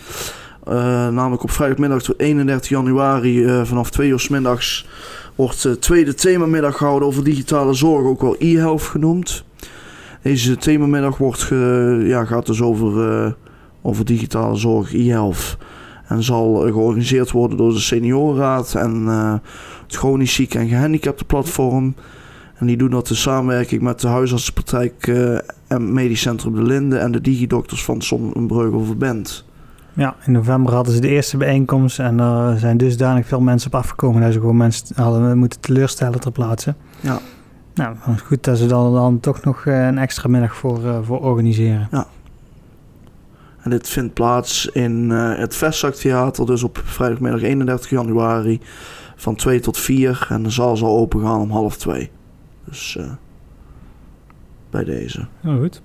Namelijk 1.10 1.42
op 1.42 1.50
vrijdagmiddag 1.50 2.02
tot 2.02 2.18
31 2.18 2.68
januari 2.68 3.64
vanaf 3.64 3.90
2 3.90 4.08
uur 4.08 4.20
's 4.20 4.28
middags 4.28 4.86
wordt 5.36 5.62
de 5.62 5.78
tweede 5.78 6.14
themamiddag 6.14 6.76
gehouden 6.76 7.08
over 7.08 7.24
digitale 7.24 7.74
zorg, 7.74 8.06
ook 8.06 8.20
wel 8.20 8.36
e-health 8.38 8.82
genoemd. 8.82 9.44
Deze 10.22 10.56
themamiddag 10.56 11.18
wordt 11.18 11.46
ja, 12.06 12.24
gaat 12.24 12.46
dus 12.46 12.62
over, 12.62 13.10
eh, 13.24 13.32
over 13.82 14.04
digitale 14.04 14.56
zorg, 14.56 14.94
e-health. 14.94 15.56
En 16.06 16.22
zal 16.22 16.66
eh, 16.66 16.72
georganiseerd 16.72 17.30
worden 17.30 17.56
door 17.56 17.72
de 17.72 17.80
Seniorenraad 17.80 18.74
en 18.74 19.04
eh, 19.08 19.34
het 19.86 19.96
Chronisch 19.96 20.34
Zieke 20.34 20.58
en 20.58 20.68
Gehandicapten 20.68 21.26
Platform. 21.26 21.94
En 22.54 22.66
die 22.66 22.76
doen 22.76 22.90
dat 22.90 23.10
in 23.10 23.16
samenwerking 23.16 23.82
met 23.82 24.00
de 24.00 24.08
huisartsenpraktijk 24.08 25.06
eh, 25.06 25.38
en 25.66 25.92
Medisch 25.92 26.20
Centrum 26.20 26.54
De 26.54 26.62
Linde 26.62 26.98
en 26.98 27.12
de 27.12 27.20
digidokters 27.20 27.84
van 27.84 28.02
Sonnenbreugel 28.02 28.84
Verband. 28.84 29.45
Ja, 29.96 30.16
in 30.24 30.32
november 30.32 30.74
hadden 30.74 30.94
ze 30.94 31.00
de 31.00 31.08
eerste 31.08 31.36
bijeenkomst 31.36 31.98
en 31.98 32.18
er 32.20 32.58
zijn 32.58 32.76
dusdanig 32.76 33.26
veel 33.26 33.40
mensen 33.40 33.72
op 33.72 33.78
afgekomen 33.78 34.22
dat 34.22 34.32
ze 34.32 34.38
gewoon 34.38 34.56
mensen 34.56 34.96
hadden 34.96 35.38
moeten 35.38 35.60
teleurstellen 35.60 36.20
ter 36.20 36.32
plaatse. 36.32 36.74
Ja. 37.00 37.18
Nou, 37.74 37.96
goed 38.24 38.44
dat 38.44 38.58
ze 38.58 38.66
dan, 38.66 38.92
dan 38.92 39.20
toch 39.20 39.44
nog 39.44 39.66
eh, 39.66 39.86
een 39.86 39.98
extra 39.98 40.28
middag 40.28 40.56
voor, 40.56 40.86
eh, 40.86 40.98
voor 41.02 41.20
organiseren. 41.20 41.88
En 43.62 43.70
dit 43.70 43.88
vindt 43.88 44.14
plaats 44.14 44.66
in 44.66 45.10
eh, 45.12 45.38
het 45.38 45.54
Vestzaktheater, 45.54 46.46
dus 46.46 46.62
op 46.62 46.82
vrijdagmiddag 46.84 47.42
31 47.42 47.90
januari 47.90 48.60
van 49.16 49.34
2 49.34 49.60
tot 49.60 49.78
4. 49.78 50.26
En 50.30 50.42
de 50.42 50.50
zaal 50.50 50.76
zal 50.76 50.96
open 50.96 51.20
gaan 51.20 51.40
om 51.40 51.50
half 51.50 51.76
2. 51.76 52.10
Dus 52.64 52.98
bij 54.70 54.84
deze. 54.84 55.26
Heel 55.40 55.58
goed. 55.58 55.82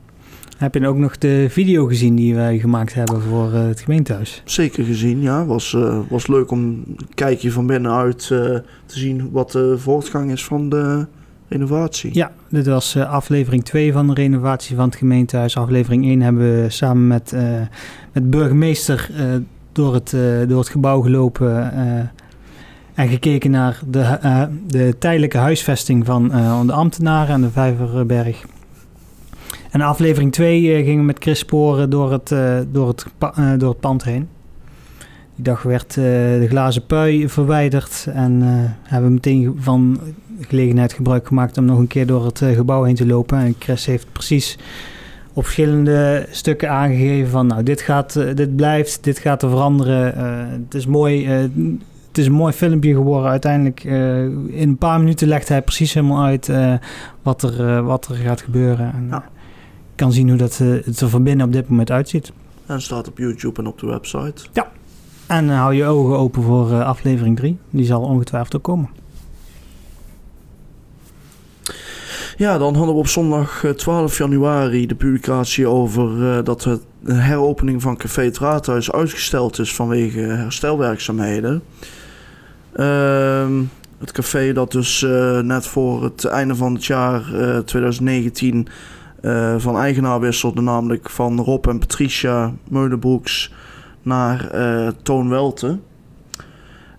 Heb 0.61 0.73
je 0.73 0.87
ook 0.87 0.97
nog 0.97 1.17
de 1.17 1.45
video 1.49 1.85
gezien 1.85 2.15
die 2.15 2.35
wij 2.35 2.59
gemaakt 2.59 2.93
hebben 2.93 3.21
voor 3.21 3.53
eh, 3.53 3.67
het 3.67 3.79
gemeentehuis? 3.79 4.41
Zeker 4.45 4.83
gezien, 4.83 5.21
ja. 5.21 5.45
Was, 5.45 5.73
uh, 5.73 5.99
was 6.09 6.27
leuk 6.27 6.51
om 6.51 6.59
een 6.59 6.97
kijkje 7.13 7.51
van 7.51 7.67
binnenuit 7.67 8.29
uh, 8.31 8.39
te 8.85 8.99
zien 8.99 9.29
wat 9.31 9.51
de 9.51 9.77
voortgang 9.77 10.31
is 10.31 10.45
van 10.45 10.69
de 10.69 11.07
renovatie. 11.47 12.09
Ja, 12.13 12.31
dit 12.49 12.65
was 12.65 12.97
aflevering 12.97 13.63
2 13.63 13.91
van 13.91 14.07
de 14.07 14.13
renovatie 14.13 14.75
van 14.75 14.85
het 14.85 14.95
gemeentehuis. 14.95 15.57
Aflevering 15.57 16.05
1 16.05 16.21
hebben 16.21 16.61
we 16.61 16.69
samen 16.69 17.07
met, 17.07 17.35
met 18.13 18.29
burgemeester 18.29 19.09
door, 19.71 19.93
het, 19.93 20.15
door 20.47 20.59
het 20.59 20.69
gebouw 20.69 21.01
gelopen 21.01 21.71
en 22.93 23.07
gekeken 23.07 23.51
naar 23.51 23.79
de, 23.89 24.17
de 24.67 24.95
tijdelijke 24.99 25.37
huisvesting 25.37 26.05
van 26.05 26.27
de 26.65 26.73
ambtenaren 26.73 27.33
aan 27.33 27.41
de 27.41 27.51
Vijverberg. 27.51 28.45
En 29.71 29.81
aflevering 29.81 30.31
2 30.31 30.61
uh, 30.61 30.85
gingen 30.85 31.05
met 31.05 31.17
Chris 31.19 31.39
Sporen 31.39 31.89
door 31.89 32.11
het, 32.11 32.31
uh, 32.31 32.57
door, 32.71 32.87
het, 32.87 33.05
uh, 33.39 33.51
door 33.57 33.69
het 33.69 33.79
pand 33.79 34.03
heen. 34.03 34.27
Die 35.35 35.43
dag 35.43 35.61
werd 35.61 35.93
de 35.93 36.45
glazen 36.49 36.85
pui 36.85 37.29
verwijderd 37.29 38.07
en 38.13 38.41
hebben 38.83 39.09
we 39.09 39.13
meteen 39.13 39.55
van 39.59 39.99
gelegenheid 40.39 40.93
gebruik 40.93 41.27
gemaakt 41.27 41.57
om 41.57 41.65
nog 41.65 41.77
een 41.79 41.87
keer 41.87 42.05
door 42.05 42.25
het 42.25 42.43
gebouw 42.53 42.83
heen 42.83 42.95
te 42.95 43.05
lopen. 43.05 43.37
En 43.37 43.55
Chris 43.59 43.85
heeft 43.85 44.07
precies 44.11 44.57
op 45.33 45.43
verschillende 45.43 46.25
stukken 46.29 46.69
aangegeven 46.69 47.29
van 47.29 47.47
nou 47.47 47.63
dit, 47.63 47.81
gaat, 47.81 48.13
dit 48.35 48.55
blijft, 48.55 49.03
dit 49.03 49.19
gaat 49.19 49.43
er 49.43 49.49
veranderen. 49.49 50.17
het 50.63 50.73
is 50.73 50.85
mooi 50.85 51.27
het 52.07 52.17
is 52.17 52.25
een 52.25 52.31
mooi 52.31 52.53
filmpje 52.53 52.93
geworden. 52.93 53.29
Uiteindelijk 53.29 53.83
in 53.83 54.69
een 54.69 54.77
paar 54.77 54.99
minuten 54.99 55.27
legt 55.27 55.47
hij 55.47 55.61
precies 55.61 55.93
helemaal 55.93 56.25
uit 56.25 56.51
wat, 57.21 57.43
er, 57.43 57.83
wat 57.83 58.07
er 58.07 58.15
gaat 58.15 58.41
gebeuren. 58.41 58.93
En, 58.93 59.07
ja 59.09 59.23
kan 60.01 60.11
zien 60.11 60.29
hoe 60.29 60.37
dat, 60.37 60.57
het 60.57 60.99
er 60.99 61.09
van 61.09 61.23
binnen 61.23 61.45
op 61.45 61.53
dit 61.53 61.69
moment 61.69 61.91
uitziet. 61.91 62.31
En 62.65 62.81
staat 62.81 63.07
op 63.07 63.17
YouTube 63.17 63.61
en 63.61 63.67
op 63.67 63.79
de 63.79 63.87
website. 63.87 64.45
Ja. 64.53 64.71
En 65.27 65.45
uh, 65.45 65.59
hou 65.59 65.73
je 65.73 65.85
ogen 65.85 66.17
open 66.17 66.43
voor 66.43 66.71
uh, 66.71 66.85
aflevering 66.85 67.37
3. 67.37 67.57
Die 67.69 67.85
zal 67.85 68.01
ongetwijfeld 68.01 68.55
ook 68.55 68.63
komen. 68.63 68.89
Ja, 72.37 72.57
dan 72.57 72.75
hadden 72.75 72.93
we 72.93 72.99
op 72.99 73.07
zondag 73.07 73.65
12 73.75 74.17
januari 74.17 74.85
de 74.87 74.95
publicatie 74.95 75.67
over 75.67 76.43
dat 76.43 76.61
de 76.99 77.13
heropening 77.13 77.81
van 77.81 77.97
Café 77.97 78.23
het 78.23 78.37
Raadhuis 78.37 78.91
uitgesteld 78.91 79.59
is 79.59 79.75
vanwege 79.75 80.19
herstelwerkzaamheden. 80.19 81.63
Ehm, 82.73 83.61
het 83.97 84.11
café 84.11 84.53
dat 84.53 84.71
dus 84.71 85.05
net 85.41 85.67
voor 85.67 86.03
het 86.03 86.25
einde 86.25 86.55
van 86.55 86.73
het 86.73 86.85
jaar 86.85 87.23
2019 87.65 88.67
uh, 89.21 89.55
van 89.57 89.77
eigenaar 89.77 90.19
wisselde, 90.19 90.61
namelijk 90.61 91.09
van 91.09 91.39
Rob 91.39 91.67
en 91.67 91.79
Patricia 91.79 92.53
Meulenbroeks 92.69 93.53
naar 94.01 94.55
uh, 94.55 94.87
Toon 95.01 95.29
Welte. 95.29 95.79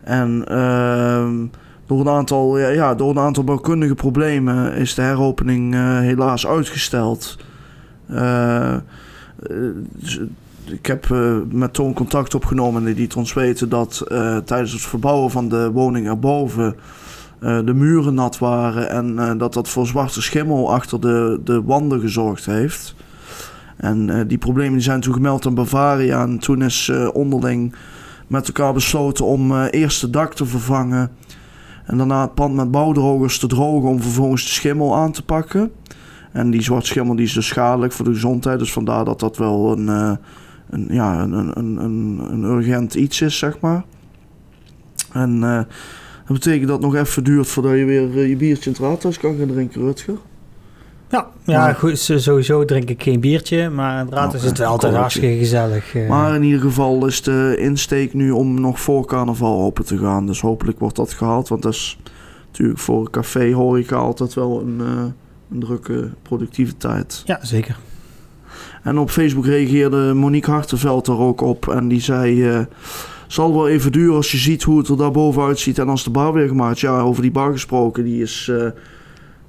En 0.02 0.44
uh, 0.50 1.28
door, 1.86 2.00
een 2.00 2.08
aantal, 2.08 2.58
ja, 2.58 2.94
door 2.94 3.10
een 3.10 3.18
aantal 3.18 3.44
bouwkundige 3.44 3.94
problemen 3.94 4.74
is 4.74 4.94
de 4.94 5.02
heropening 5.02 5.74
uh, 5.74 5.98
helaas 5.98 6.46
uitgesteld. 6.46 7.38
Dus, 9.92 10.20
ik 10.64 10.86
heb 10.86 11.08
met 11.50 11.74
Toon 11.74 11.92
contact 11.92 12.34
opgenomen 12.34 12.80
en 12.80 12.86
die 12.86 12.96
liet 12.96 13.16
ons 13.16 13.32
weten 13.32 13.68
dat 13.68 14.04
tijdens 14.44 14.72
het 14.72 14.82
verbouwen 14.82 15.30
van 15.30 15.48
de 15.48 15.70
woning 15.70 16.06
erboven 16.06 16.74
de 17.42 17.74
muren 17.74 18.14
nat 18.14 18.38
waren 18.38 18.90
en 18.90 19.12
uh, 19.12 19.32
dat 19.38 19.52
dat 19.52 19.68
voor 19.68 19.86
zwarte 19.86 20.22
schimmel 20.22 20.72
achter 20.72 21.00
de, 21.00 21.40
de 21.44 21.62
wanden 21.62 22.00
gezorgd 22.00 22.46
heeft. 22.46 22.94
En 23.76 24.08
uh, 24.08 24.20
die 24.26 24.38
problemen 24.38 24.82
zijn 24.82 25.00
toen 25.00 25.14
gemeld 25.14 25.46
aan 25.46 25.54
Bavaria 25.54 26.22
en 26.22 26.38
toen 26.38 26.62
is 26.62 26.92
onderling 27.12 27.74
met 28.26 28.46
elkaar 28.46 28.72
besloten 28.72 29.24
om 29.24 29.62
eerst 29.62 30.02
het 30.02 30.12
dak 30.12 30.34
te 30.34 30.46
vervangen 30.46 31.10
en 31.84 31.96
daarna 31.96 32.20
het 32.20 32.34
pand 32.34 32.54
met 32.54 32.70
bouwdrogers 32.70 33.38
te 33.38 33.46
drogen 33.46 33.88
om 33.88 34.02
vervolgens 34.02 34.42
de 34.44 34.50
schimmel 34.50 34.96
aan 34.96 35.12
te 35.12 35.24
pakken. 35.24 35.72
En 36.32 36.50
die 36.50 36.62
zwarte 36.62 36.86
schimmel 36.86 37.16
die 37.16 37.24
is 37.24 37.32
dus 37.32 37.46
schadelijk 37.46 37.92
voor 37.92 38.04
de 38.04 38.12
gezondheid, 38.12 38.58
dus 38.58 38.72
vandaar 38.72 39.04
dat 39.04 39.20
dat 39.20 39.36
wel 39.36 39.72
een, 39.72 39.88
een, 40.70 40.86
ja, 40.88 41.22
een, 41.22 41.58
een, 41.58 42.18
een 42.32 42.42
urgent 42.42 42.94
iets 42.94 43.20
is, 43.20 43.38
zeg 43.38 43.60
maar. 43.60 43.84
En 45.12 45.66
dat 46.32 46.44
betekent 46.44 46.68
dat 46.68 46.82
het 46.82 46.92
nog 46.92 47.00
even 47.00 47.24
duurt 47.24 47.46
voordat 47.46 47.72
je 47.72 47.84
weer 47.84 48.18
eh, 48.18 48.28
je 48.28 48.36
biertje 48.36 48.70
in 48.70 48.76
het 48.76 48.80
raadhuis 48.80 49.18
kan 49.18 49.36
gaan 49.38 49.48
drinken, 49.48 49.80
Rutger. 49.80 50.16
Ja, 51.10 51.26
ja 51.44 51.72
goed, 51.72 51.98
sowieso 51.98 52.64
drink 52.64 52.88
ik 52.88 53.02
geen 53.02 53.20
biertje, 53.20 53.70
maar 53.70 53.98
het 53.98 54.08
raadhuis 54.08 54.32
nou, 54.32 54.44
is 54.44 54.48
het 54.48 54.58
wel 54.58 54.68
altijd 54.68 54.94
hartstikke 54.94 55.36
gezellig. 55.36 55.94
Eh. 55.94 56.08
Maar 56.08 56.34
in 56.34 56.42
ieder 56.42 56.60
geval 56.60 57.06
is 57.06 57.22
de 57.22 57.56
insteek 57.58 58.14
nu 58.14 58.30
om 58.30 58.60
nog 58.60 58.80
voor 58.80 59.06
carnaval 59.06 59.60
open 59.60 59.84
te 59.84 59.98
gaan. 59.98 60.26
Dus 60.26 60.40
hopelijk 60.40 60.78
wordt 60.78 60.96
dat 60.96 61.12
gehaald, 61.12 61.48
want 61.48 61.62
dat 61.62 61.72
is 61.72 61.98
natuurlijk 62.46 62.78
voor 62.78 63.00
een 63.00 63.10
café 63.10 63.52
horeca 63.52 63.96
altijd 63.96 64.34
wel 64.34 64.60
een, 64.60 64.78
uh, 64.80 65.04
een 65.50 65.60
drukke 65.60 66.10
productiviteit. 66.22 67.22
Ja, 67.24 67.38
zeker. 67.42 67.76
En 68.82 68.98
op 68.98 69.10
Facebook 69.10 69.46
reageerde 69.46 70.14
Monique 70.14 70.50
Hartenveld 70.50 71.06
er 71.06 71.18
ook 71.18 71.40
op 71.40 71.68
en 71.68 71.88
die 71.88 72.00
zei... 72.00 72.56
Uh, 72.56 72.60
zal 73.32 73.52
wel 73.52 73.68
even 73.68 73.92
duren 73.92 74.16
als 74.16 74.32
je 74.32 74.38
ziet 74.38 74.62
hoe 74.62 74.78
het 74.78 74.88
er 74.88 74.96
daar 74.96 75.10
bovenuit 75.10 75.58
ziet 75.58 75.78
en 75.78 75.88
als 75.88 76.04
de 76.04 76.10
bar 76.10 76.32
weer 76.32 76.48
gemaakt. 76.48 76.80
Ja, 76.80 77.00
over 77.00 77.22
die 77.22 77.30
bar 77.30 77.52
gesproken, 77.52 78.04
die 78.04 78.22
is 78.22 78.48
uh, 78.50 78.64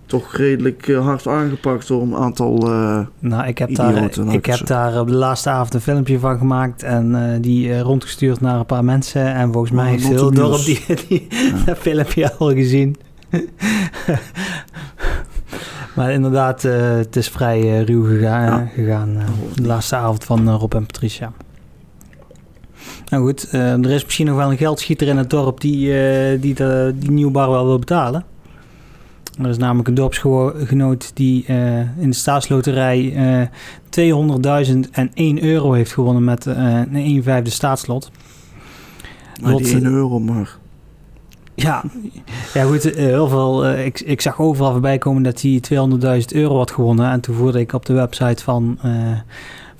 toch 0.05 0.35
redelijk 0.35 0.87
uh, 0.87 1.05
hard 1.05 1.27
aangepakt 1.27 1.87
door 1.87 2.01
een 2.01 2.15
aantal 2.15 2.69
uh, 2.69 2.99
Nou, 3.19 3.47
ik 3.47 3.57
heb, 3.57 3.75
daar, 3.75 4.17
ik 4.29 4.45
heb 4.45 4.67
daar 4.67 4.99
op 4.99 5.07
de 5.07 5.13
laatste 5.13 5.49
avond 5.49 5.73
een 5.73 5.81
filmpje 5.81 6.19
van 6.19 6.37
gemaakt 6.37 6.83
en 6.83 7.37
die 7.41 7.79
rondgestuurd 7.79 8.41
naar 8.41 8.59
een 8.59 8.65
paar 8.65 8.83
mensen. 8.83 9.33
En 9.33 9.51
volgens 9.51 9.73
mij 9.73 9.89
heeft 9.89 10.07
heel 10.07 10.31
dorp 10.31 10.65
die, 10.65 10.85
die 11.07 11.27
ja. 11.29 11.63
dat 11.65 11.77
filmpje 11.77 12.33
al 12.33 12.51
gezien. 12.51 12.95
maar 15.95 16.11
inderdaad, 16.11 16.61
het 16.61 17.15
is 17.15 17.29
vrij 17.29 17.83
ruw 17.83 18.03
gegaan, 18.03 18.59
ja. 18.59 18.69
gegaan 18.73 19.17
de 19.55 19.65
laatste 19.65 19.95
avond 19.95 20.23
van 20.23 20.49
Rob 20.49 20.73
en 20.73 20.85
Patricia. 20.85 21.31
Nou 23.13 23.25
goed, 23.25 23.47
uh, 23.51 23.71
er 23.71 23.91
is 23.91 24.03
misschien 24.03 24.25
nog 24.25 24.35
wel 24.35 24.51
een 24.51 24.57
geldschieter 24.57 25.07
in 25.07 25.17
het 25.17 25.29
dorp 25.29 25.61
die, 25.61 25.87
uh, 25.87 26.41
die 26.41 26.53
de, 26.53 26.93
die 26.95 27.11
nieuwbouw 27.11 27.49
wel 27.49 27.65
wil 27.65 27.79
betalen. 27.79 28.25
Er 29.41 29.49
is 29.49 29.57
namelijk 29.57 29.87
een 29.87 29.93
dorpsgenoot 29.93 31.11
die 31.13 31.45
uh, 31.47 31.79
in 31.79 32.09
de 32.09 32.15
staatsloterij 32.15 33.49
200.001 33.99 33.99
euro 35.41 35.73
heeft 35.73 35.93
gewonnen 35.93 36.23
met 36.23 36.45
een 36.45 36.95
1 36.95 37.23
vijfde 37.23 37.49
staatslot. 37.49 38.11
Maar 39.41 39.51
Lot, 39.51 39.63
die 39.63 39.73
1 39.73 39.85
euro 39.85 40.19
maar. 40.19 40.57
Ja, 41.55 41.83
ja 42.53 42.63
goed, 42.63 42.83
heel 42.83 43.27
veel. 43.27 43.69
ik, 43.69 43.99
ik 43.99 44.21
zag 44.21 44.39
overal 44.39 44.71
voorbij 44.71 44.97
komen 44.97 45.23
dat 45.23 45.41
hij 45.41 45.61
200.000 45.73 46.25
euro 46.27 46.57
had 46.57 46.71
gewonnen. 46.71 47.11
En 47.11 47.21
toen 47.21 47.35
voerde 47.35 47.59
ik 47.59 47.73
op 47.73 47.85
de 47.85 47.93
website 47.93 48.43
van 48.43 48.79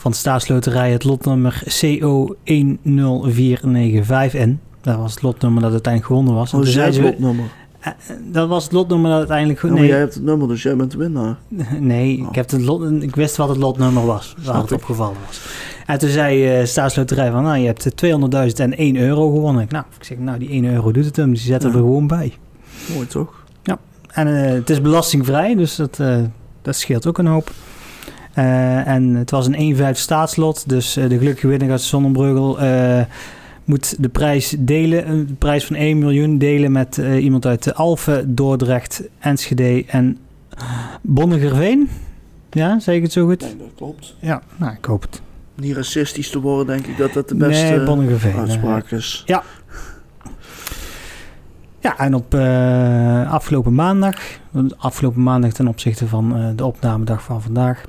van 0.03 0.11
de 0.11 0.17
staatsloterij 0.17 0.91
het 0.91 1.03
lotnummer 1.03 1.63
CO10495N. 1.69 4.49
Dat 4.81 4.97
was 4.97 5.13
het 5.13 5.21
lotnummer 5.21 5.61
dat 5.61 5.71
uiteindelijk 5.71 6.05
gewonnen 6.05 6.33
was. 6.33 6.53
Oh, 6.53 6.65
jij 6.65 6.85
het 6.85 6.97
lotnummer? 6.97 7.45
Eh, 7.79 7.91
dat 8.31 8.47
was 8.47 8.63
het 8.63 8.73
lotnummer 8.73 9.09
dat 9.09 9.19
uiteindelijk... 9.19 9.61
Ja, 9.61 9.69
nee. 9.69 9.87
jij 9.87 9.97
hebt 9.97 10.13
het 10.13 10.23
nummer, 10.23 10.47
dus 10.47 10.63
jij 10.63 10.75
bent 10.75 10.91
de 10.91 10.97
winnaar. 10.97 11.37
Nee, 11.79 12.21
oh. 12.21 12.27
ik, 12.27 12.35
heb 12.35 12.49
het 12.49 12.61
lot, 12.61 13.01
ik 13.01 13.15
wist 13.15 13.35
wat 13.35 13.49
het 13.49 13.57
lotnummer 13.57 14.05
was, 14.05 14.35
waar 14.43 14.61
het 14.61 14.71
opgevallen 14.71 15.17
was. 15.25 15.41
En 15.85 15.99
toen 15.99 16.09
zei 16.09 16.59
uh, 16.59 16.65
staatsloterij 16.65 17.31
van, 17.31 17.43
nou, 17.43 17.57
je 17.57 17.65
hebt 17.65 17.89
200.000 18.05 18.11
en 18.55 18.95
euro 18.95 19.31
gewonnen. 19.31 19.65
Nou, 19.69 19.85
ik 19.97 20.03
zeg, 20.03 20.17
nou, 20.17 20.39
die 20.39 20.49
1 20.49 20.65
euro 20.65 20.91
doet 20.91 21.05
het 21.05 21.15
hem, 21.15 21.29
dus 21.29 21.41
die 21.41 21.51
zetten 21.51 21.69
ja. 21.69 21.75
er 21.75 21.81
gewoon 21.81 22.07
bij. 22.07 22.33
Mooi 22.93 23.07
toch? 23.07 23.43
Ja, 23.63 23.79
en 24.07 24.27
uh, 24.27 24.41
het 24.41 24.69
is 24.69 24.81
belastingvrij, 24.81 25.55
dus 25.55 25.75
dat, 25.75 25.97
uh, 26.01 26.17
dat 26.61 26.75
scheelt 26.75 27.07
ook 27.07 27.17
een 27.17 27.25
hoop. 27.25 27.51
Uh, 28.37 28.87
en 28.87 29.15
het 29.15 29.31
was 29.31 29.47
een 29.47 29.75
1-5 29.77 29.81
staatslot. 29.91 30.69
Dus 30.69 30.97
uh, 30.97 31.09
de 31.09 31.17
gelukkige 31.17 31.47
winnaar 31.47 31.71
uit 31.71 31.81
Zonnebreugel 31.81 32.63
uh, 32.63 33.01
moet 33.63 33.95
de 33.99 34.09
prijs 34.09 34.55
delen. 34.59 35.27
De 35.27 35.33
prijs 35.33 35.65
van 35.65 35.75
1 35.75 35.99
miljoen 35.99 36.37
delen 36.37 36.71
met 36.71 36.97
iemand 36.97 37.45
uit 37.45 37.75
Alphen, 37.75 38.35
Dordrecht, 38.35 39.03
Enschede 39.19 39.85
en 39.87 40.17
Bonnegerveen. 41.01 41.89
Ja, 42.49 42.79
zeg 42.79 42.95
ik 42.95 43.01
het 43.01 43.11
zo 43.11 43.25
goed? 43.25 43.41
Nee, 43.41 43.57
dat 43.57 43.71
klopt. 43.75 44.15
Ja, 44.19 44.41
nou, 44.55 44.73
ik 44.73 44.85
hoop 44.85 45.01
het. 45.01 45.21
Niet 45.55 45.75
racistisch 45.75 46.29
te 46.29 46.39
worden, 46.39 46.67
denk 46.67 46.87
ik 46.87 46.97
dat 46.97 47.13
dat 47.13 47.29
de 47.29 47.35
beste 47.35 47.63
nee, 47.63 48.35
uitspraak 48.35 48.91
is. 48.91 49.23
Ja. 49.25 49.43
Ja, 51.79 51.97
en 51.97 52.15
op 52.15 52.33
afgelopen 53.29 53.73
maandag, 53.73 54.15
afgelopen 54.77 55.23
maandag 55.23 55.51
ten 55.51 55.67
opzichte 55.67 56.07
van 56.07 56.53
de 56.55 56.65
opnamedag 56.65 57.23
van 57.23 57.41
vandaag, 57.41 57.83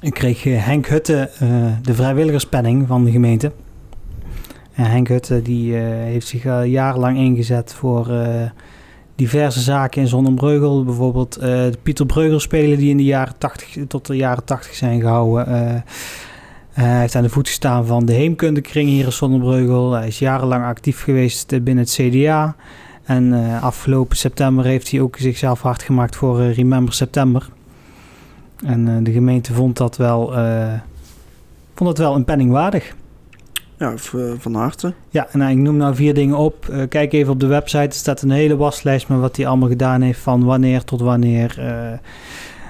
kreeg 0.00 0.46
eh, 0.46 0.64
Henk 0.64 0.86
Hutte 0.86 1.30
uh, 1.42 1.48
de 1.82 1.94
vrijwilligerspenning 1.94 2.86
van 2.86 3.04
de 3.04 3.10
gemeente. 3.10 3.52
En 4.74 4.84
Henk 4.84 5.08
Hutte 5.08 5.42
die, 5.42 5.72
uh, 5.72 5.80
heeft 5.82 6.26
zich 6.26 6.42
jarenlang 6.64 7.18
ingezet 7.18 7.74
voor 7.74 8.06
diverse 9.14 9.60
zaken 9.60 10.00
in 10.00 10.08
Zonnebreugel. 10.08 10.84
Bijvoorbeeld 10.84 11.36
eh, 11.36 11.48
de 11.48 11.78
Pieter 11.82 12.06
Breugel 12.06 12.40
spelen 12.40 12.78
die 12.78 12.90
in 12.90 12.96
de 12.96 13.04
jaren 13.04 13.38
80 13.38 13.86
tot 13.88 14.06
de 14.06 14.16
jaren 14.16 14.44
80 14.44 14.74
zijn 14.74 15.00
gehouden. 15.00 15.46
Eh, 15.46 15.80
hij 16.72 17.00
heeft 17.00 17.14
aan 17.14 17.22
de 17.22 17.28
voet 17.28 17.48
gestaan 17.48 17.86
van 17.86 18.06
de 18.06 18.12
heemkundekring 18.12 18.88
hier 18.88 19.04
in 19.04 19.12
Zonnebreugel. 19.12 19.92
Hij 19.92 20.06
is 20.06 20.18
jarenlang 20.18 20.64
actief 20.64 21.02
geweest 21.02 21.48
binnen 21.48 21.84
het 21.84 21.92
CDA. 21.92 22.56
En 23.04 23.32
afgelopen 23.60 24.16
september 24.16 24.64
heeft 24.64 24.90
hij 24.90 25.00
ook 25.00 25.16
zichzelf 25.16 25.60
hard 25.60 25.82
gemaakt 25.82 26.16
voor 26.16 26.42
Remember 26.52 26.94
September. 26.94 27.48
En 28.64 29.04
de 29.04 29.12
gemeente 29.12 29.54
vond 29.54 29.76
dat 29.76 29.96
wel, 29.96 30.32
vond 31.74 31.88
dat 31.90 31.98
wel 31.98 32.14
een 32.14 32.24
penning 32.24 32.50
waardig. 32.50 32.94
Ja, 33.78 33.92
eh, 33.92 34.32
van 34.38 34.54
harte. 34.54 34.94
Ja, 35.10 35.28
en 35.30 35.40
ik 35.40 35.56
noem 35.56 35.76
nou 35.76 35.94
vier 35.94 36.14
dingen 36.14 36.36
op. 36.36 36.66
Uh, 36.70 36.82
kijk 36.88 37.12
even 37.12 37.32
op 37.32 37.40
de 37.40 37.46
website. 37.46 37.78
Er 37.78 37.92
staat 37.92 38.22
een 38.22 38.30
hele 38.30 38.56
waslijst 38.56 39.08
met 39.08 39.18
wat 39.18 39.36
hij 39.36 39.46
allemaal 39.46 39.68
gedaan 39.68 40.00
heeft. 40.00 40.20
Van 40.20 40.44
wanneer 40.44 40.84
tot 40.84 41.00
wanneer. 41.00 41.56
Uh, 41.58 41.98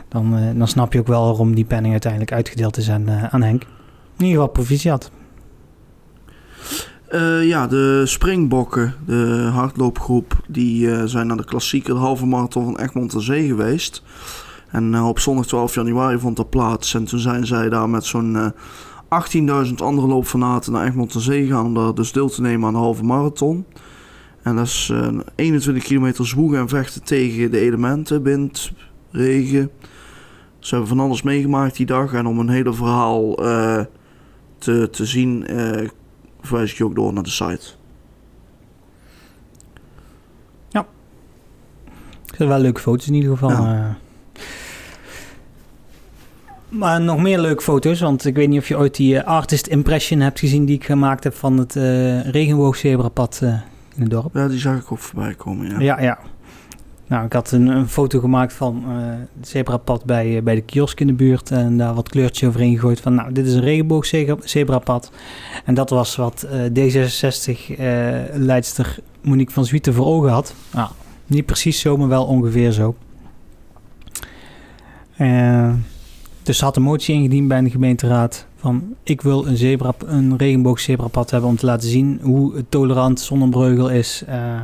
dan, 0.09 0.55
dan 0.57 0.69
snap 0.69 0.93
je 0.93 0.99
ook 0.99 1.07
wel 1.07 1.25
waarom 1.25 1.55
die 1.55 1.65
penning 1.65 1.93
uiteindelijk 1.93 2.33
uitgedeeld 2.33 2.77
is 2.77 2.91
aan, 2.91 3.11
aan 3.11 3.43
Henk. 3.43 3.63
In 3.63 4.25
ieder 4.25 4.35
geval 4.35 4.49
proficiat. 4.49 5.11
ja, 7.43 7.67
de 7.67 8.03
springbokken, 8.05 8.95
de 9.07 9.49
hardloopgroep, 9.53 10.43
die 10.49 11.09
zijn 11.09 11.27
naar 11.27 11.37
de 11.37 11.45
klassieke 11.45 11.95
halve 11.95 12.27
marathon 12.27 12.65
van 12.65 12.79
Egmond 12.79 13.15
aan 13.15 13.21
Zee 13.21 13.47
geweest. 13.47 14.03
En 14.75 15.03
op 15.03 15.19
zondag 15.19 15.47
12 15.47 15.75
januari 15.75 16.19
vond 16.19 16.37
dat 16.37 16.51
plaats. 16.51 16.95
En 16.95 17.05
toen 17.05 17.19
zijn 17.19 17.47
zij 17.47 17.69
daar 17.69 17.89
met 17.89 18.05
zo'n 18.05 18.53
18.000 19.65 19.75
andere 19.77 20.07
loopfanaten 20.07 20.73
naar 20.73 20.87
Egmond 20.87 21.15
aan 21.15 21.21
Zee 21.21 21.47
gaan 21.47 21.65
om 21.65 21.75
daar 21.75 21.95
dus 21.95 22.13
deel 22.13 22.29
te 22.29 22.41
nemen 22.41 22.67
aan 22.67 22.73
de 22.73 22.79
halve 22.79 23.05
marathon. 23.05 23.67
En 24.43 24.57
dat 24.57 24.67
is 24.67 24.91
uh, 24.93 25.19
21 25.35 25.85
kilometer 25.85 26.27
zwoegen 26.27 26.59
en 26.59 26.69
vechten 26.69 27.03
tegen 27.03 27.51
de 27.51 27.59
elementen, 27.59 28.23
wind, 28.23 28.73
regen. 29.11 29.71
Ze 30.59 30.75
hebben 30.75 30.89
van 30.97 31.01
alles 31.01 31.23
meegemaakt 31.23 31.77
die 31.77 31.87
dag. 31.87 32.13
En 32.13 32.27
om 32.27 32.39
een 32.39 32.49
hele 32.49 32.73
verhaal 32.73 33.45
uh, 33.45 33.81
te, 34.59 34.89
te 34.91 35.05
zien, 35.05 35.47
uh, 35.51 35.89
verwijs 36.41 36.71
ik 36.71 36.77
je 36.77 36.85
ook 36.85 36.95
door 36.95 37.13
naar 37.13 37.23
de 37.23 37.31
site. 37.31 37.67
Ja. 40.69 40.87
Het 42.27 42.37
zijn 42.37 42.49
wel 42.49 42.59
leuke 42.59 42.81
foto's 42.81 43.07
in 43.07 43.15
ieder 43.15 43.31
geval. 43.31 43.51
Ja. 43.51 43.99
Eh. 46.75 46.81
Maar 46.81 47.01
nog 47.01 47.21
meer 47.21 47.39
leuke 47.39 47.63
foto's, 47.63 48.01
want 48.01 48.25
ik 48.25 48.35
weet 48.35 48.49
niet 48.49 48.61
of 48.61 48.69
je 48.69 48.79
ooit 48.79 48.97
die 48.97 49.19
eh, 49.19 49.27
artist 49.27 49.67
impression 49.67 50.21
hebt 50.21 50.39
gezien 50.39 50.65
die 50.65 50.77
ik 50.77 50.85
gemaakt 50.85 51.25
heb 51.25 51.35
van 51.35 51.59
het 51.59 51.77
uh, 51.77 52.31
regenboogzebrapad 52.31 53.41
uh, 53.43 53.49
in 53.95 54.03
het 54.03 54.11
dorp. 54.11 54.35
Ja, 54.35 54.49
die 54.49 54.59
zag 54.59 54.79
ik 54.79 54.93
ook 54.93 54.99
voorbij 54.99 55.35
komen, 55.35 55.71
ja. 55.71 55.81
Ja, 55.81 56.01
ja. 56.01 56.19
Nou, 57.07 57.27
ik 57.27 57.33
had 57.33 57.53
een, 57.53 57.67
een 57.67 57.89
foto 57.89 58.21
gemaakt 58.21 58.53
van 58.53 58.85
uh, 58.89 58.95
het 59.39 59.49
zebrapad 59.49 60.05
bij, 60.05 60.43
bij 60.43 60.55
de 60.55 60.61
kiosk 60.61 61.01
in 61.01 61.07
de 61.07 61.13
buurt 61.13 61.51
en 61.51 61.77
daar 61.77 61.95
wat 61.95 62.09
kleurtjes 62.09 62.49
overheen 62.49 62.75
gegooid 62.75 63.01
van, 63.01 63.15
nou, 63.15 63.33
dit 63.33 63.47
is 63.47 63.55
een 63.55 63.61
regenboogzebrapad. 63.61 65.13
En 65.65 65.75
dat 65.75 65.91
was 65.91 66.17
wat 66.17 66.47
D66-leidster 66.49 68.99
Monique 69.21 69.53
van 69.53 69.65
Zwieten 69.65 69.95
voor 69.95 70.07
ogen 70.07 70.31
had. 70.31 70.55
Nou, 70.73 70.89
niet 71.27 71.47
precies 71.47 71.81
zo, 71.81 71.97
maar 71.97 72.09
wel 72.09 72.25
ongeveer 72.25 72.73
zo. 72.73 72.95
Dus 76.45 76.59
ze 76.59 76.65
had 76.65 76.77
een 76.77 76.83
motie 76.83 77.15
ingediend 77.15 77.49
bij 77.49 77.61
de 77.61 77.71
gemeenteraad 77.71 78.47
van 78.57 78.95
ik 79.03 79.21
wil 79.21 79.47
een, 79.47 79.57
zebra, 79.57 79.93
een 80.07 80.37
regenboogzebrapad 80.37 81.31
hebben 81.31 81.51
om 81.51 81.57
te 81.57 81.67
laten 81.67 81.89
zien 81.89 82.19
hoe 82.23 82.65
tolerant 82.69 83.21
Zonnebreugel 83.21 83.91
is. 83.91 84.25
Uh, 84.29 84.61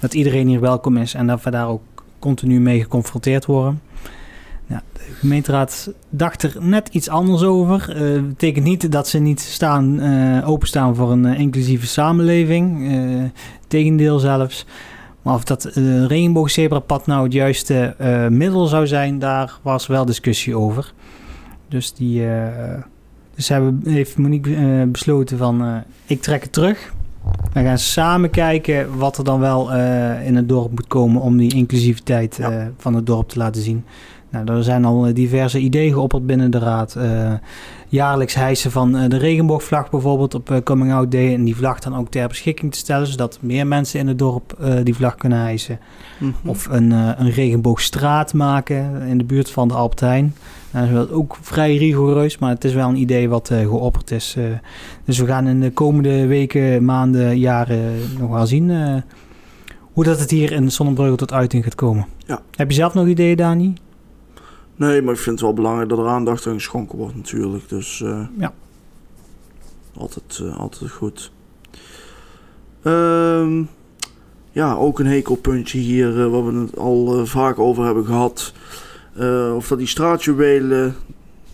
dat 0.00 0.14
iedereen 0.14 0.48
hier 0.48 0.60
welkom 0.60 0.96
is 0.96 1.14
en 1.14 1.26
dat 1.26 1.42
we 1.42 1.50
daar 1.50 1.68
ook 1.68 1.82
continu 2.18 2.60
mee 2.60 2.80
geconfronteerd 2.80 3.46
worden. 3.46 3.80
De 4.66 5.20
gemeenteraad 5.20 5.92
dacht 6.10 6.42
er 6.42 6.56
net 6.60 6.88
iets 6.88 7.08
anders 7.08 7.42
over. 7.42 7.86
Dat 7.86 7.96
uh, 7.96 8.22
betekent 8.22 8.64
niet 8.64 8.92
dat 8.92 9.08
ze 9.08 9.18
niet 9.18 9.40
staan, 9.40 10.00
uh, 10.00 10.48
openstaan 10.48 10.94
voor 10.94 11.12
een 11.12 11.24
inclusieve 11.24 11.86
samenleving. 11.86 12.90
tegendeel 13.68 14.18
zelfs. 14.18 14.66
Maar 15.24 15.34
of 15.34 15.44
dat 15.44 15.76
uh, 15.76 16.06
regenboogzebrapad 16.06 17.06
nou 17.06 17.24
het 17.24 17.32
juiste 17.32 17.94
uh, 18.00 18.28
middel 18.28 18.66
zou 18.66 18.86
zijn, 18.86 19.18
daar 19.18 19.58
was 19.62 19.86
wel 19.86 20.04
discussie 20.04 20.56
over. 20.56 20.92
Dus 21.68 21.94
die, 21.94 22.22
uh, 22.22 22.46
dus 23.34 23.48
hebben, 23.48 23.80
heeft 23.84 24.18
Monique 24.18 24.86
besloten 24.86 25.38
van, 25.38 25.82
ik 26.06 26.22
trek 26.22 26.42
het 26.42 26.52
terug. 26.52 26.94
We 27.52 27.62
gaan 27.62 27.78
samen 27.78 28.30
kijken 28.30 28.98
wat 28.98 29.18
er 29.18 29.24
dan 29.24 29.40
wel 29.40 29.72
in 30.22 30.36
het 30.36 30.48
dorp 30.48 30.70
moet 30.70 30.86
komen 30.86 31.20
om 31.20 31.36
die 31.36 31.54
inclusiviteit 31.54 32.36
ja. 32.36 32.70
van 32.76 32.94
het 32.94 33.06
dorp 33.06 33.28
te 33.28 33.38
laten 33.38 33.62
zien. 33.62 33.84
Nou, 34.30 34.50
er 34.50 34.64
zijn 34.64 34.84
al 34.84 35.14
diverse 35.14 35.58
ideeën 35.58 35.92
geopperd 35.92 36.26
binnen 36.26 36.50
de 36.50 36.58
raad 36.58 36.96
jaarlijks 37.94 38.34
hijsen 38.34 38.70
van 38.70 38.96
uh, 38.96 39.08
de 39.08 39.16
regenboogvlag 39.16 39.90
bijvoorbeeld 39.90 40.34
op 40.34 40.50
uh, 40.50 40.58
Coming 40.64 40.92
Out 40.92 41.10
Day. 41.10 41.34
En 41.34 41.44
die 41.44 41.56
vlag 41.56 41.78
dan 41.78 41.96
ook 41.96 42.08
ter 42.08 42.28
beschikking 42.28 42.72
te 42.72 42.78
stellen, 42.78 43.06
zodat 43.06 43.38
meer 43.40 43.66
mensen 43.66 44.00
in 44.00 44.08
het 44.08 44.18
dorp 44.18 44.56
uh, 44.60 44.74
die 44.82 44.94
vlag 44.94 45.14
kunnen 45.14 45.38
hijsen. 45.38 45.78
Mm 46.18 46.34
-hmm. 46.40 46.50
Of 46.50 46.66
een, 46.70 46.90
een 46.90 47.30
regenboogstraat 47.30 48.34
maken 48.34 49.02
in 49.02 49.18
de 49.18 49.24
buurt 49.24 49.50
van 49.50 49.68
de 49.68 49.74
Alptijn. 49.74 50.34
Nou, 50.70 50.92
dat 50.92 51.08
is 51.08 51.14
ook 51.14 51.38
vrij 51.40 51.76
rigoureus, 51.76 52.38
maar 52.38 52.50
het 52.50 52.64
is 52.64 52.74
wel 52.74 52.88
een 52.88 52.96
idee 52.96 53.28
wat 53.28 53.50
geopperd 53.52 54.10
is. 54.10 54.36
dus 55.04 55.18
we 55.18 55.26
gaan 55.26 55.46
in 55.46 55.60
de 55.60 55.70
komende 55.70 56.26
weken, 56.26 56.84
maanden, 56.84 57.38
jaren 57.38 57.92
nog 58.18 58.30
wel 58.30 58.46
zien 58.46 59.02
hoe 59.94 60.04
dat 60.04 60.20
het 60.20 60.30
hier 60.30 60.52
in 60.52 60.72
Zonnebreugel 60.72 61.16
tot 61.16 61.32
uiting 61.32 61.64
gaat 61.64 61.74
komen. 61.74 62.06
Ja. 62.26 62.40
Heb 62.56 62.70
je 62.70 62.76
zelf 62.76 62.94
nog 62.94 63.06
ideeën, 63.06 63.36
Dani? 63.36 63.74
Nee, 64.76 65.02
maar 65.02 65.14
ik 65.14 65.20
vind 65.20 65.34
het 65.34 65.44
wel 65.44 65.54
belangrijk 65.54 65.88
dat 65.88 65.98
er 65.98 66.06
aandacht 66.06 66.46
aan 66.46 66.54
geschonken 66.54 66.98
wordt 66.98 67.16
natuurlijk. 67.16 67.68
Dus 67.68 68.00
uh, 68.00 68.26
ja. 68.38 68.52
altijd, 69.96 70.40
uh, 70.42 70.58
altijd 70.58 70.90
goed. 70.90 71.32
Um, 72.82 73.68
ja, 74.52 74.74
ook 74.74 74.98
een 74.98 75.06
hekelpuntje 75.06 75.78
hier 75.78 76.08
uh, 76.16 76.30
waar 76.30 76.46
we 76.46 76.60
het 76.60 76.76
al 76.76 77.26
vaak 77.26 77.58
over 77.58 77.84
hebben 77.84 78.04
gehad. 78.04 78.52
of 79.56 79.68
dat 79.68 79.78
die 79.78 79.86
straatjuwelen, 79.86 80.94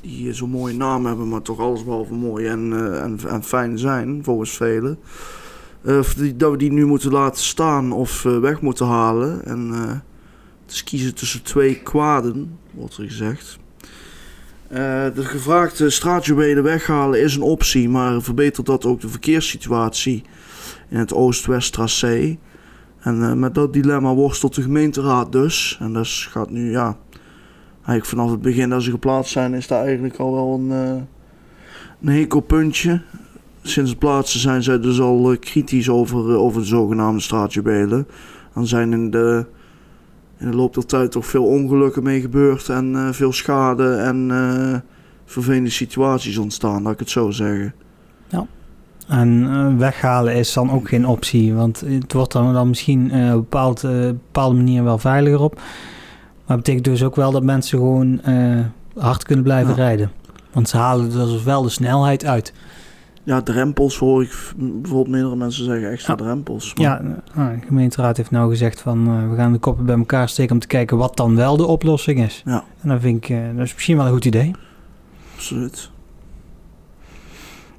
die 0.00 0.32
zo'n 0.32 0.50
mooie 0.50 0.74
naam 0.74 1.06
hebben, 1.06 1.28
maar 1.28 1.42
toch 1.42 1.58
allesbehalve 1.58 2.14
mooi 2.14 2.46
en, 2.46 2.72
en, 3.02 3.18
en 3.28 3.42
fijn 3.42 3.78
zijn, 3.78 4.24
volgens 4.24 4.56
velen. 4.56 4.98
of 5.84 6.14
die, 6.14 6.36
dat 6.36 6.50
we 6.50 6.56
die 6.56 6.72
nu 6.72 6.86
moeten 6.86 7.12
laten 7.12 7.42
staan 7.42 7.92
of 7.92 8.22
weg 8.22 8.60
moeten 8.60 8.86
halen. 8.86 9.44
En 9.44 9.72
is 10.72 10.84
kiezen 10.84 11.14
tussen 11.14 11.42
twee 11.42 11.74
kwaden, 11.74 12.58
wordt 12.70 12.96
er 12.96 13.04
gezegd. 13.04 13.58
Uh, 14.72 14.76
de 15.14 15.24
gevraagde 15.24 15.90
straatjuwelen 15.90 16.62
weghalen 16.62 17.22
is 17.22 17.36
een 17.36 17.42
optie, 17.42 17.88
maar 17.88 18.22
verbetert 18.22 18.66
dat 18.66 18.84
ook 18.84 19.00
de 19.00 19.08
verkeerssituatie 19.08 20.22
in 20.88 20.98
het 20.98 21.14
oost-west 21.14 21.72
tracé. 21.72 22.38
En 23.00 23.16
uh, 23.16 23.32
met 23.32 23.54
dat 23.54 23.72
dilemma 23.72 24.14
worstelt 24.14 24.54
de 24.54 24.62
gemeenteraad 24.62 25.32
dus. 25.32 25.76
En 25.80 25.92
dat 25.92 26.06
gaat 26.06 26.50
nu, 26.50 26.70
ja, 26.70 26.96
eigenlijk 27.74 28.06
vanaf 28.06 28.30
het 28.30 28.42
begin 28.42 28.68
dat 28.68 28.82
ze 28.82 28.90
geplaatst 28.90 29.32
zijn, 29.32 29.54
is 29.54 29.66
daar 29.66 29.84
eigenlijk 29.84 30.16
al 30.16 30.32
wel 30.32 30.54
een, 30.54 30.70
een 32.00 32.08
hekelpuntje. 32.08 33.02
Sinds 33.62 33.90
het 33.90 33.98
plaatsen 33.98 34.40
zijn 34.40 34.62
zij 34.62 34.80
dus 34.80 35.00
al 35.00 35.36
kritisch 35.40 35.88
over, 35.88 36.36
over 36.36 36.60
de 36.60 36.66
zogenaamde 36.66 37.20
straatjuwelen. 37.20 38.06
Dan 38.54 38.66
zijn 38.66 38.92
in 38.92 39.10
de 39.10 39.46
in 40.40 40.50
de 40.50 40.56
loop 40.56 40.74
der 40.74 40.86
tijd 40.86 41.10
toch 41.10 41.26
veel 41.26 41.44
ongelukken 41.44 42.02
mee 42.02 42.20
gebeurd 42.20 42.68
en 42.68 42.92
uh, 42.92 43.08
veel 43.12 43.32
schade 43.32 43.94
en 43.94 44.28
uh, 44.30 44.78
vervelende 45.24 45.70
situaties 45.70 46.38
ontstaan, 46.38 46.82
laat 46.82 46.92
ik 46.92 46.98
het 46.98 47.10
zo 47.10 47.30
zeggen. 47.30 47.74
Ja. 48.28 48.46
En 49.08 49.28
uh, 49.28 49.76
weghalen 49.76 50.34
is 50.34 50.52
dan 50.52 50.70
ook 50.70 50.88
geen 50.88 51.06
optie, 51.06 51.54
want 51.54 51.80
het 51.80 52.12
wordt 52.12 52.32
dan, 52.32 52.52
dan 52.52 52.68
misschien 52.68 53.04
op 53.04 53.12
een 53.12 53.36
bepaald, 53.36 53.80
bepaalde 53.80 54.56
manier 54.56 54.84
wel 54.84 54.98
veiliger 54.98 55.40
op. 55.40 55.54
Maar 55.54 56.56
het 56.56 56.66
betekent 56.66 56.84
dus 56.84 57.04
ook 57.04 57.16
wel 57.16 57.30
dat 57.30 57.42
mensen 57.42 57.78
gewoon 57.78 58.20
hard 58.96 59.22
kunnen 59.24 59.44
blijven 59.44 59.70
ja. 59.70 59.76
rijden. 59.76 60.10
Want 60.52 60.68
ze 60.68 60.76
halen 60.76 61.10
dus 61.10 61.42
wel 61.42 61.62
de 61.62 61.68
snelheid 61.68 62.24
uit 62.24 62.52
ja, 63.22 63.42
drempels 63.42 63.98
hoor 63.98 64.22
ik 64.22 64.52
bijvoorbeeld 64.56 65.08
meerdere 65.08 65.36
mensen 65.36 65.64
zeggen 65.64 65.90
extra 65.90 66.14
ja. 66.18 66.24
drempels. 66.24 66.74
Maar... 66.74 66.84
Ja, 66.86 67.20
nou, 67.34 67.60
de 67.60 67.66
gemeenteraad 67.66 68.16
heeft 68.16 68.30
nou 68.30 68.50
gezegd 68.50 68.80
van 68.80 69.08
uh, 69.08 69.30
we 69.30 69.36
gaan 69.36 69.52
de 69.52 69.58
koppen 69.58 69.86
bij 69.86 69.96
elkaar 69.96 70.28
steken 70.28 70.52
om 70.52 70.60
te 70.60 70.66
kijken 70.66 70.96
wat 70.96 71.16
dan 71.16 71.36
wel 71.36 71.56
de 71.56 71.66
oplossing 71.66 72.22
is. 72.22 72.42
Ja. 72.44 72.64
En 72.82 72.88
dan 72.88 73.00
vind 73.00 73.24
ik, 73.24 73.30
uh, 73.30 73.38
dat 73.56 73.64
is 73.64 73.74
misschien 73.74 73.96
wel 73.96 74.06
een 74.06 74.12
goed 74.12 74.24
idee. 74.24 74.50
Absoluut. 75.34 75.90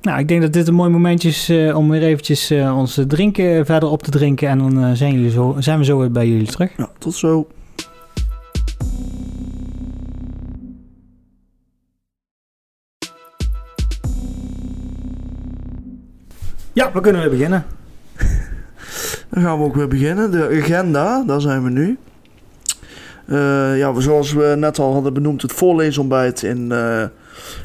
Nou, 0.02 0.20
ik 0.20 0.28
denk 0.28 0.42
dat 0.42 0.54
dit 0.54 0.68
een 0.68 0.74
mooi 0.74 0.90
momentje 0.90 1.30
is 1.30 1.50
uh, 1.50 1.78
om 1.78 1.90
weer 1.90 2.04
eventjes 2.04 2.52
onze 2.52 3.08
drinken 3.08 3.66
verder 3.66 3.90
op 3.90 4.04
te 4.04 4.12
drinken. 4.12 4.50
En 4.50 4.58
dan 4.58 4.96
zijn, 4.96 5.14
jullie 5.14 5.32
zo, 5.32 5.56
zijn 5.60 5.78
we 5.78 5.86
zo 5.86 5.98
weer 5.98 6.12
bij 6.12 6.28
jullie 6.28 6.48
terug. 6.48 6.78
Ja, 6.78 6.90
tot 6.98 7.14
zo. 7.14 7.48
Ja, 16.74 16.92
we 16.92 17.02
kunnen 17.02 17.22
weer 17.22 17.30
beginnen. 17.30 17.66
Dan 19.30 19.44
gaan 19.44 19.58
we 19.58 19.64
ook 19.64 19.76
weer 19.76 19.88
beginnen. 19.88 20.32
De 20.32 20.60
agenda, 20.62 21.24
daar 21.24 21.42
zijn 21.42 21.64
we 21.64 21.70
nu. 21.70 21.98
Uh, 23.26 23.78
ja, 23.78 24.00
zoals 24.00 24.34
we 24.34 24.56
net 24.58 24.80
al 24.80 24.94
hadden 24.94 25.14
benoemd, 25.14 25.42
het 25.42 25.52
voorleesontbijt 25.52 26.44
in, 26.44 26.72
uh, 26.72 27.04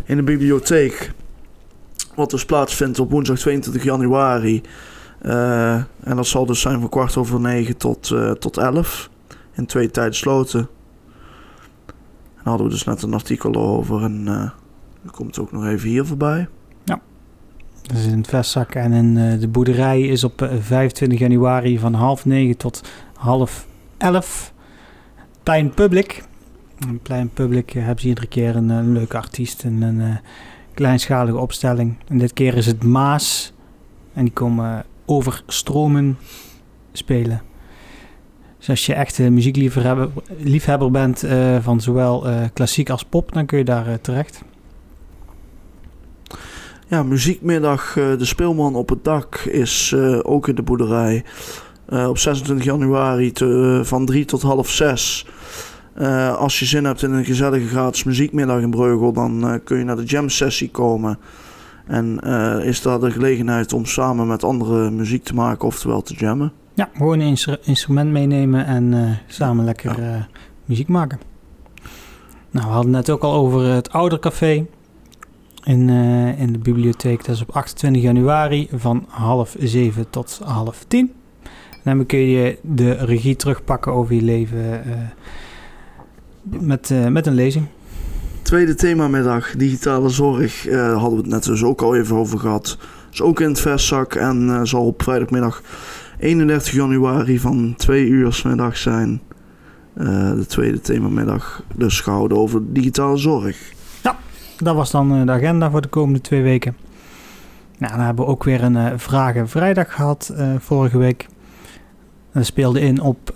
in 0.04 0.16
de 0.16 0.22
bibliotheek. 0.22 1.12
Wat 2.14 2.30
dus 2.30 2.44
plaatsvindt 2.44 2.98
op 2.98 3.10
woensdag 3.10 3.38
22 3.38 3.82
januari. 3.82 4.62
Uh, 5.22 5.74
en 5.74 6.16
dat 6.16 6.26
zal 6.26 6.46
dus 6.46 6.60
zijn 6.60 6.80
van 6.80 6.88
kwart 6.88 7.16
over 7.16 7.40
negen 7.40 7.76
tot, 7.76 8.14
tot 8.38 8.56
elf. 8.56 9.10
In 9.52 9.66
twee 9.66 9.90
tijden 9.90 10.14
sloten. 10.14 10.60
En 10.60 10.66
daar 12.34 12.44
hadden 12.44 12.66
we 12.66 12.72
dus 12.72 12.84
net 12.84 13.02
een 13.02 13.14
artikel 13.14 13.54
over. 13.54 14.02
En 14.02 14.24
dat 15.02 15.12
komt 15.12 15.38
ook 15.38 15.52
nog 15.52 15.66
even 15.66 15.88
hier 15.88 16.06
voorbij. 16.06 16.48
Dat 17.86 17.96
is 17.96 18.06
in 18.06 18.18
het 18.18 18.28
vestzak. 18.28 18.74
En 18.74 18.92
in 18.92 19.38
de 19.40 19.48
boerderij 19.48 20.00
is 20.00 20.24
op 20.24 20.48
25 20.60 21.18
januari 21.18 21.78
van 21.78 21.94
half 21.94 22.24
negen 22.24 22.56
tot 22.56 22.88
half 23.14 23.66
elf 23.96 24.52
plein 25.42 25.74
public. 25.74 26.24
Plein 27.02 27.30
public 27.30 27.74
uh, 27.74 27.84
hebben 27.84 28.00
ze 28.00 28.08
iedere 28.08 28.26
keer 28.26 28.56
een, 28.56 28.92
leuke 28.92 29.16
artiest 29.16 29.64
en 29.64 29.82
een 29.82 30.18
kleinschalige 30.74 31.38
opstelling. 31.38 31.96
En 32.08 32.18
dit 32.18 32.32
keer 32.32 32.56
is 32.56 32.66
het 32.66 32.84
Maas. 32.84 33.52
En 34.12 34.24
die 34.24 34.32
komen 34.32 34.84
over 35.04 35.42
stromen 35.46 36.18
spelen. 36.92 37.42
Dus 38.58 38.68
als 38.68 38.86
je 38.86 38.94
echt 38.94 39.18
een 39.18 39.34
muziekliefhebber 39.34 40.10
liefhebber 40.38 40.90
bent 40.90 41.24
van 41.60 41.80
zowel 41.80 42.26
klassiek 42.52 42.90
als 42.90 43.04
pop, 43.04 43.32
dan 43.32 43.46
kun 43.46 43.58
je 43.58 43.64
daar 43.64 44.00
terecht. 44.00 44.42
Ja, 46.86 47.02
muziekmiddag 47.02 47.92
De 47.94 48.24
Speelman 48.24 48.74
op 48.74 48.88
het 48.88 49.04
dak 49.04 49.36
is 49.36 49.94
ook 50.22 50.48
in 50.48 50.54
de 50.54 50.62
boerderij. 50.62 51.24
op 51.88 52.18
26 52.18 52.64
januari 52.64 53.32
te, 53.32 53.80
van 53.84 54.06
3 54.06 54.24
tot 54.24 54.42
half 54.42 54.68
6. 54.68 55.26
Uh, 55.98 56.36
als 56.36 56.58
je 56.58 56.64
zin 56.64 56.84
hebt 56.84 57.02
in 57.02 57.12
een 57.12 57.24
gezellige 57.24 57.66
gratis 57.66 58.04
muziekmiddag 58.04 58.60
in 58.60 58.70
Breugel, 58.70 59.12
dan 59.12 59.60
kun 59.64 59.78
je 59.78 59.84
naar 59.84 59.96
de 59.96 60.04
jam 60.04 60.28
sessie 60.28 60.70
komen. 60.70 61.18
En 61.86 62.20
uh, 62.24 62.64
is 62.64 62.82
daar 62.82 63.00
de 63.00 63.10
gelegenheid 63.10 63.72
om 63.72 63.84
samen 63.84 64.26
met 64.26 64.44
anderen 64.44 64.96
muziek 64.96 65.24
te 65.24 65.34
maken, 65.34 65.66
oftewel 65.66 66.02
te 66.02 66.14
jammen. 66.14 66.52
Ja, 66.74 66.90
gewoon 66.94 67.20
een 67.20 67.38
instrument 67.62 68.10
meenemen 68.10 68.66
en 68.66 69.18
samen 69.26 69.64
lekker 69.64 70.02
ja. 70.02 70.26
muziek 70.64 70.88
maken. 70.88 71.18
Nou, 72.50 72.66
we 72.66 72.72
hadden 72.72 72.90
net 72.90 73.10
ook 73.10 73.22
al 73.22 73.32
over 73.32 73.62
het 73.62 73.92
Oudercafé 73.92 74.66
in, 75.66 75.88
in 76.38 76.52
de 76.52 76.58
bibliotheek. 76.58 77.24
Dat 77.24 77.34
is 77.34 77.42
op 77.42 77.50
28 77.50 78.02
januari 78.02 78.68
van 78.72 79.04
half 79.08 79.56
zeven 79.58 80.10
tot 80.10 80.40
half 80.44 80.84
tien. 80.88 81.12
En 81.84 81.96
dan 81.96 82.06
kun 82.06 82.18
je 82.18 82.58
de 82.62 82.92
regie 82.92 83.36
terugpakken 83.36 83.92
over 83.92 84.14
je 84.14 84.22
leven 84.22 84.82
met, 86.42 86.90
uh, 86.90 87.06
met 87.06 87.26
een 87.26 87.34
lezing. 87.34 87.66
Tweede 88.42 88.74
themamiddag, 88.74 89.56
digitale 89.56 90.08
zorg, 90.08 90.62
hadden 90.70 91.10
we 91.10 91.16
het 91.16 91.26
net 91.26 91.44
dus 91.44 91.62
ook 91.62 91.82
al 91.82 91.96
even 91.96 92.16
over 92.16 92.38
gehad. 92.38 92.78
Is 93.12 93.22
ook 93.22 93.40
in 93.40 93.48
het 93.48 93.60
vestzak 93.60 94.14
en 94.14 94.66
zal 94.66 94.86
op 94.86 95.02
vrijdagmiddag 95.02 95.62
31 96.18 96.72
januari 96.72 97.38
van 97.38 97.74
2 97.76 98.06
uur 98.06 98.32
s 98.32 98.42
middag 98.42 98.76
zijn. 98.76 99.20
de 99.94 100.44
tweede 100.46 100.80
themamiddag 100.80 101.62
dus 101.74 102.00
gehouden 102.00 102.38
over 102.38 102.60
digitale 102.72 103.16
zorg. 103.16 103.74
Dat 104.58 104.74
was 104.74 104.90
dan 104.90 105.26
de 105.26 105.32
agenda 105.32 105.70
voor 105.70 105.80
de 105.80 105.88
komende 105.88 106.20
twee 106.20 106.42
weken. 106.42 106.76
Nou, 107.78 107.92
dan 107.92 108.04
hebben 108.04 108.24
we 108.24 108.30
ook 108.30 108.44
weer 108.44 108.62
een 108.62 108.98
Vragen 108.98 109.48
Vrijdag 109.48 109.94
gehad 109.94 110.34
vorige 110.58 110.98
week. 110.98 111.26
Dat 112.32 112.46
speelde 112.46 112.80
in 112.80 113.00
op 113.00 113.32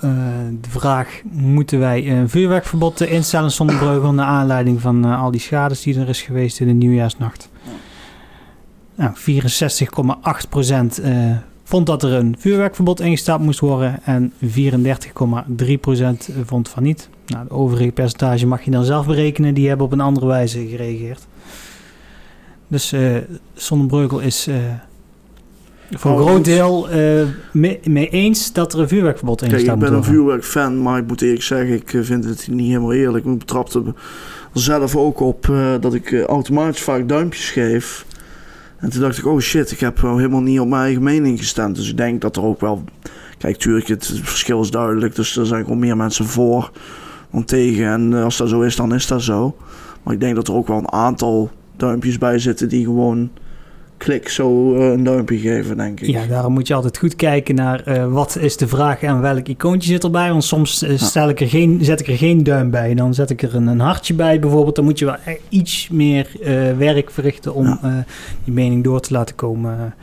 de 0.60 0.70
vraag: 0.70 1.20
moeten 1.30 1.78
wij 1.78 2.10
een 2.10 2.28
vuurwerkverbod 2.28 3.00
instellen 3.00 3.50
zonder 3.50 3.76
breugel 3.76 4.12
naar 4.12 4.26
aanleiding 4.26 4.80
van 4.80 5.04
al 5.04 5.30
die 5.30 5.40
schades 5.40 5.82
die 5.82 6.00
er 6.00 6.08
is 6.08 6.22
geweest 6.22 6.60
in 6.60 6.66
de 6.66 6.72
nieuwjaarsnacht? 6.72 7.50
Nou, 9.00 9.12
64,8% 10.98 11.04
uh, 11.04 11.36
vond 11.64 11.86
dat 11.86 12.02
er 12.02 12.12
een 12.12 12.36
vuurwerkverbod 12.38 13.00
ingesteld 13.00 13.40
moest 13.40 13.60
worden 13.60 13.98
en 14.04 14.32
34,3% 14.44 14.48
vond 16.44 16.68
van 16.68 16.82
niet. 16.82 17.08
Nou, 17.30 17.46
de 17.48 17.54
overige 17.54 17.92
percentage 17.92 18.46
mag 18.46 18.62
je 18.62 18.70
dan 18.70 18.84
zelf 18.84 19.06
berekenen, 19.06 19.54
die 19.54 19.68
hebben 19.68 19.86
op 19.86 19.92
een 19.92 20.00
andere 20.00 20.26
wijze 20.26 20.66
gereageerd. 20.66 21.26
Dus 22.68 22.92
uh, 22.92 23.16
Zonnebreugel 23.54 24.18
is 24.18 24.48
voor 25.90 26.10
een 26.10 26.26
groot 26.26 26.44
deel 26.44 26.92
uh, 26.92 27.22
mee, 27.52 27.80
mee, 27.84 28.08
eens 28.08 28.52
dat 28.52 28.72
er 28.72 28.80
een 28.80 28.88
vuurwerkverbod 28.88 29.42
in 29.42 29.48
staat. 29.48 29.74
Ik 29.74 29.80
ben 29.80 29.92
een 29.92 30.04
vuurwerkfan, 30.04 30.82
maar 30.82 30.98
ik 30.98 31.06
moet 31.06 31.22
eerlijk 31.22 31.42
zeggen, 31.42 31.74
ik 31.74 31.94
eh, 31.94 32.02
vind 32.02 32.24
het 32.24 32.48
niet 32.50 32.66
helemaal 32.66 32.92
eerlijk. 32.92 33.24
Ik 33.24 33.38
betrapte 33.38 33.82
er 34.54 34.60
zelf 34.60 34.96
ook 34.96 35.20
op 35.20 35.46
uh, 35.46 35.74
dat 35.80 35.94
ik 35.94 36.12
automatisch 36.12 36.82
vaak 36.82 37.08
duimpjes 37.08 37.50
geef. 37.50 38.06
En 38.76 38.90
toen 38.90 39.00
dacht 39.00 39.18
ik, 39.18 39.26
oh 39.26 39.40
shit, 39.40 39.70
ik 39.70 39.80
heb 39.80 40.00
helemaal 40.00 40.40
niet 40.40 40.60
op 40.60 40.68
mijn 40.68 40.82
eigen 40.82 41.02
mening 41.02 41.38
gestemd. 41.38 41.76
Dus 41.76 41.90
ik 41.90 41.96
denk 41.96 42.20
dat 42.20 42.36
er 42.36 42.42
ook 42.42 42.60
wel... 42.60 42.84
Kijk, 43.38 43.56
tuurlijk, 43.56 43.86
het 43.86 44.20
verschil 44.22 44.60
is 44.60 44.70
duidelijk. 44.70 45.14
Dus 45.14 45.36
er 45.36 45.46
zijn 45.46 45.62
gewoon 45.62 45.78
meer 45.78 45.96
mensen 45.96 46.24
voor 46.24 46.70
tegen. 47.44 47.86
En 47.86 48.12
als 48.12 48.36
dat 48.36 48.48
zo 48.48 48.60
is, 48.60 48.76
dan 48.76 48.94
is 48.94 49.06
dat 49.06 49.22
zo. 49.22 49.56
Maar 50.02 50.14
ik 50.14 50.20
denk 50.20 50.34
dat 50.34 50.48
er 50.48 50.54
ook 50.54 50.68
wel 50.68 50.78
een 50.78 50.92
aantal 50.92 51.50
duimpjes 51.76 52.18
bij 52.18 52.38
zitten 52.38 52.68
die 52.68 52.84
gewoon 52.84 53.30
klik 53.96 54.28
zo 54.28 54.76
uh, 54.76 54.90
een 54.90 55.04
duimpje 55.04 55.38
geven, 55.38 55.76
denk 55.76 56.00
ik. 56.00 56.08
Ja, 56.08 56.26
daarom 56.26 56.52
moet 56.52 56.66
je 56.66 56.74
altijd 56.74 56.98
goed 56.98 57.16
kijken 57.16 57.54
naar 57.54 57.82
uh, 57.88 58.12
wat 58.12 58.36
is 58.36 58.56
de 58.56 58.68
vraag 58.68 59.02
en 59.02 59.20
welk 59.20 59.48
icoontje 59.48 59.90
zit 59.90 60.04
erbij. 60.04 60.30
Want 60.30 60.44
soms 60.44 60.82
uh, 60.82 60.98
stel 60.98 61.28
ik 61.28 61.40
er 61.40 61.48
geen, 61.48 61.78
zet 61.82 62.00
ik 62.00 62.06
er 62.06 62.16
geen 62.16 62.42
duim 62.42 62.70
bij. 62.70 62.94
Dan 62.94 63.14
zet 63.14 63.30
ik 63.30 63.42
er 63.42 63.54
een, 63.54 63.66
een 63.66 63.80
hartje 63.80 64.14
bij 64.14 64.38
bijvoorbeeld. 64.38 64.76
Dan 64.76 64.84
moet 64.84 64.98
je 64.98 65.04
wel 65.04 65.16
iets 65.48 65.88
meer 65.88 66.26
werk 66.78 67.10
verrichten 67.10 67.54
om 67.54 67.66
ja. 67.66 68.04
die 68.44 68.54
mening 68.54 68.84
door 68.84 69.00
te 69.00 69.12
laten 69.12 69.34
komen. 69.34 69.94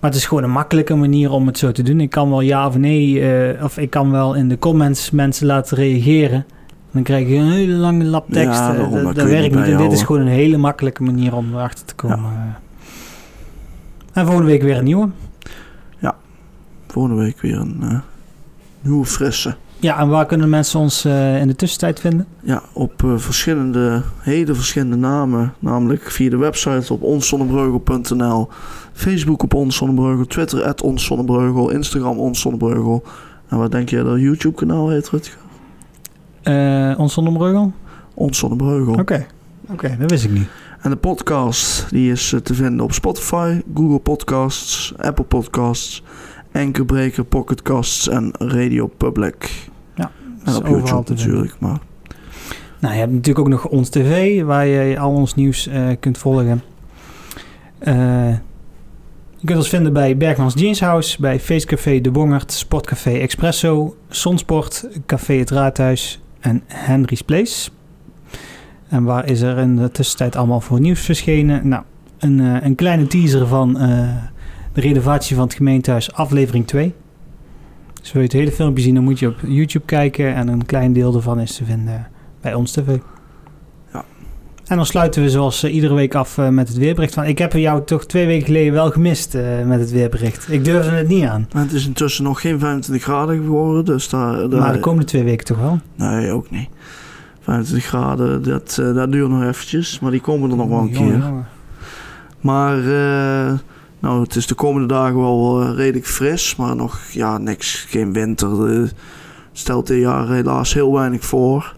Maar 0.00 0.10
het 0.10 0.18
is 0.18 0.26
gewoon 0.26 0.42
een 0.42 0.50
makkelijke 0.50 0.94
manier 0.94 1.30
om 1.30 1.46
het 1.46 1.58
zo 1.58 1.72
te 1.72 1.82
doen. 1.82 2.00
Ik 2.00 2.10
kan 2.10 2.28
wel 2.30 2.40
ja 2.40 2.66
of 2.66 2.76
nee, 2.76 3.22
of 3.62 3.78
ik 3.78 3.90
kan 3.90 4.10
wel 4.10 4.34
in 4.34 4.48
de 4.48 4.58
comments 4.58 5.10
mensen 5.10 5.46
laten 5.46 5.76
reageren. 5.76 6.46
Dan 6.90 7.02
krijg 7.02 7.28
je 7.28 7.34
een 7.34 7.50
hele 7.50 7.72
lange 7.72 8.04
lap 8.04 8.30
tekst. 8.30 8.58
Ja, 8.58 8.72
dat, 8.72 9.14
dat 9.14 9.26
werkt 9.26 9.54
niet. 9.54 9.64
En 9.64 9.76
dit 9.76 9.92
is 9.92 10.02
gewoon 10.02 10.20
een 10.20 10.26
hele 10.26 10.56
makkelijke 10.56 11.02
manier 11.02 11.34
om 11.34 11.54
erachter 11.54 11.84
te 11.84 11.94
komen. 11.94 12.18
Ja. 12.18 12.60
En 14.12 14.26
volgende 14.26 14.50
week 14.50 14.62
weer 14.62 14.76
een 14.76 14.84
nieuwe. 14.84 15.08
Ja, 15.98 16.16
volgende 16.86 17.22
week 17.22 17.40
weer 17.40 17.58
een 17.58 17.78
uh, 17.82 17.98
nieuwe 18.80 19.04
frisse. 19.04 19.56
Ja, 19.80 19.98
en 19.98 20.08
waar 20.08 20.26
kunnen 20.26 20.48
mensen 20.48 20.80
ons 20.80 21.04
uh, 21.04 21.40
in 21.40 21.46
de 21.46 21.54
tussentijd 21.54 22.00
vinden? 22.00 22.26
Ja, 22.40 22.62
op 22.72 23.02
uh, 23.02 23.18
verschillende, 23.18 24.02
hele 24.18 24.54
verschillende 24.54 24.96
namen. 24.96 25.54
Namelijk 25.58 26.10
via 26.10 26.30
de 26.30 26.36
website 26.36 26.92
op 26.92 27.02
onszonnebreugel.nl, 27.02 28.48
Facebook 28.92 29.42
op 29.42 29.54
onszonnebreugel, 29.54 30.26
Twitter 30.26 30.64
at 30.64 30.82
onszonnebreugel, 30.82 31.70
Instagram 31.70 32.18
onszonnebreugel. 32.18 33.02
En 33.48 33.58
wat 33.58 33.72
denk 33.72 33.88
jij 33.88 34.02
dat 34.02 34.20
YouTube 34.20 34.54
kanaal 34.54 34.88
heet, 34.88 35.08
Rutger? 35.08 35.36
Uh, 36.44 36.98
onszonnebreugel? 36.98 37.72
Onszonnebreugel. 38.14 38.92
Oké, 38.92 39.00
okay. 39.00 39.26
oké, 39.62 39.72
okay, 39.72 39.96
dat 39.96 40.10
wist 40.10 40.24
ik 40.24 40.30
niet. 40.30 40.48
En 40.80 40.90
de 40.90 40.96
podcast 40.96 41.90
die 41.90 42.10
is 42.10 42.32
eh, 42.32 42.40
te 42.40 42.54
vinden 42.54 42.80
op 42.80 42.92
Spotify, 42.92 43.60
Google 43.74 43.98
Podcasts, 43.98 44.92
Apple 44.96 45.24
Podcasts, 45.24 46.02
Anchorbreaker, 46.58 47.24
Pocketcasts 47.24 48.08
en 48.08 48.30
Radio 48.38 48.86
Public. 48.86 49.68
Ja, 49.94 50.10
en 50.44 50.56
op 50.56 50.66
YouTube 50.66 51.04
natuurlijk. 51.08 51.54
Maar. 51.58 51.78
Nou, 52.80 52.94
je 52.94 53.00
hebt 53.00 53.12
natuurlijk 53.12 53.38
ook 53.38 53.48
nog 53.48 53.66
ons 53.66 53.88
tv, 53.88 54.42
waar 54.42 54.66
je 54.66 54.98
al 54.98 55.12
ons 55.12 55.34
nieuws 55.34 55.68
uh, 55.68 55.88
kunt 56.00 56.18
volgen. 56.18 56.62
Uh, 57.80 58.30
je 59.36 59.46
kunt 59.46 59.58
ons 59.58 59.68
vinden 59.68 59.92
bij 59.92 60.16
Bergmans 60.16 60.54
Jeans 60.54 60.80
House, 60.80 61.20
bij 61.20 61.40
Feestcafé 61.40 62.00
De 62.00 62.10
Bongert, 62.10 62.52
Sportcafé 62.52 63.10
Expresso, 63.10 63.96
Sonsport, 64.08 64.88
Café 65.06 65.34
Het 65.34 65.50
Raadhuis 65.50 66.20
en 66.40 66.62
Henry's 66.66 67.22
Place. 67.22 67.70
En 68.88 69.04
waar 69.04 69.26
is 69.26 69.40
er 69.40 69.58
in 69.58 69.76
de 69.76 69.90
tussentijd 69.90 70.36
allemaal 70.36 70.60
voor 70.60 70.80
nieuws 70.80 71.00
verschenen? 71.00 71.68
Nou, 71.68 71.82
een, 72.18 72.38
uh, 72.38 72.56
een 72.60 72.74
kleine 72.74 73.06
teaser 73.06 73.46
van 73.46 73.82
uh, 73.82 74.08
de 74.72 74.80
renovatie 74.80 75.36
van 75.36 75.44
het 75.44 75.54
gemeentehuis, 75.54 76.12
aflevering 76.12 76.66
2. 76.66 76.94
Dus 78.00 78.12
wil 78.12 78.22
je 78.22 78.28
het 78.28 78.36
hele 78.36 78.52
filmpje 78.52 78.82
zien, 78.82 78.94
dan 78.94 79.04
moet 79.04 79.18
je 79.18 79.28
op 79.28 79.36
YouTube 79.46 79.84
kijken. 79.84 80.34
En 80.34 80.48
een 80.48 80.66
klein 80.66 80.92
deel 80.92 81.14
ervan 81.14 81.40
is 81.40 81.56
te 81.56 81.64
vinden 81.64 82.08
bij 82.40 82.54
ons 82.54 82.72
TV. 82.72 82.98
Ja. 83.92 84.04
En 84.66 84.76
dan 84.76 84.86
sluiten 84.86 85.22
we 85.22 85.30
zoals 85.30 85.64
uh, 85.64 85.74
iedere 85.74 85.94
week 85.94 86.14
af 86.14 86.36
met 86.50 86.68
het 86.68 86.76
weerbericht. 86.76 87.14
Van, 87.14 87.24
ik 87.24 87.38
heb 87.38 87.52
jou 87.52 87.84
toch 87.84 88.06
twee 88.06 88.26
weken 88.26 88.46
geleden 88.46 88.72
wel 88.72 88.90
gemist 88.90 89.38
met 89.64 89.80
het 89.80 89.90
weerbericht. 89.90 90.52
Ik 90.52 90.64
durfde 90.64 90.90
het 90.90 91.08
niet 91.08 91.24
aan. 91.24 91.48
Maar 91.52 91.62
het 91.62 91.72
is 91.72 91.86
intussen 91.86 92.24
nog 92.24 92.40
geen 92.40 92.58
25 92.58 93.04
graden 93.04 93.36
geworden. 93.36 93.84
Dus 93.84 94.08
daar, 94.08 94.48
daar... 94.48 94.60
Maar 94.60 94.72
de 94.72 94.80
komende 94.80 95.06
twee 95.06 95.24
weken 95.24 95.44
toch 95.44 95.58
wel? 95.58 95.80
Nee, 95.94 96.32
ook 96.32 96.50
niet. 96.50 96.68
25 97.40 97.88
graden, 97.88 98.42
dat, 98.42 98.74
dat 98.94 99.12
duurt 99.12 99.30
nog 99.30 99.42
eventjes. 99.42 100.00
Maar 100.00 100.10
die 100.10 100.20
komen 100.20 100.50
er 100.50 100.56
nog 100.56 100.68
wel 100.68 100.80
een 100.80 100.92
keer. 100.92 101.22
Maar 102.40 102.78
Nou, 104.00 104.22
het 104.22 104.36
is 104.36 104.46
de 104.46 104.54
komende 104.54 104.88
dagen 104.88 105.16
wel 105.20 105.62
eh, 105.62 105.74
redelijk 105.74 106.06
fris, 106.06 106.56
maar 106.56 106.76
nog 106.76 107.00
ja, 107.10 107.38
niks, 107.38 107.84
geen 107.88 108.12
winter. 108.12 108.82
eh, 108.82 108.88
stelt 109.52 109.86
dit 109.86 110.00
jaar 110.00 110.28
helaas 110.28 110.74
heel 110.74 110.92
weinig 110.92 111.24
voor. 111.24 111.76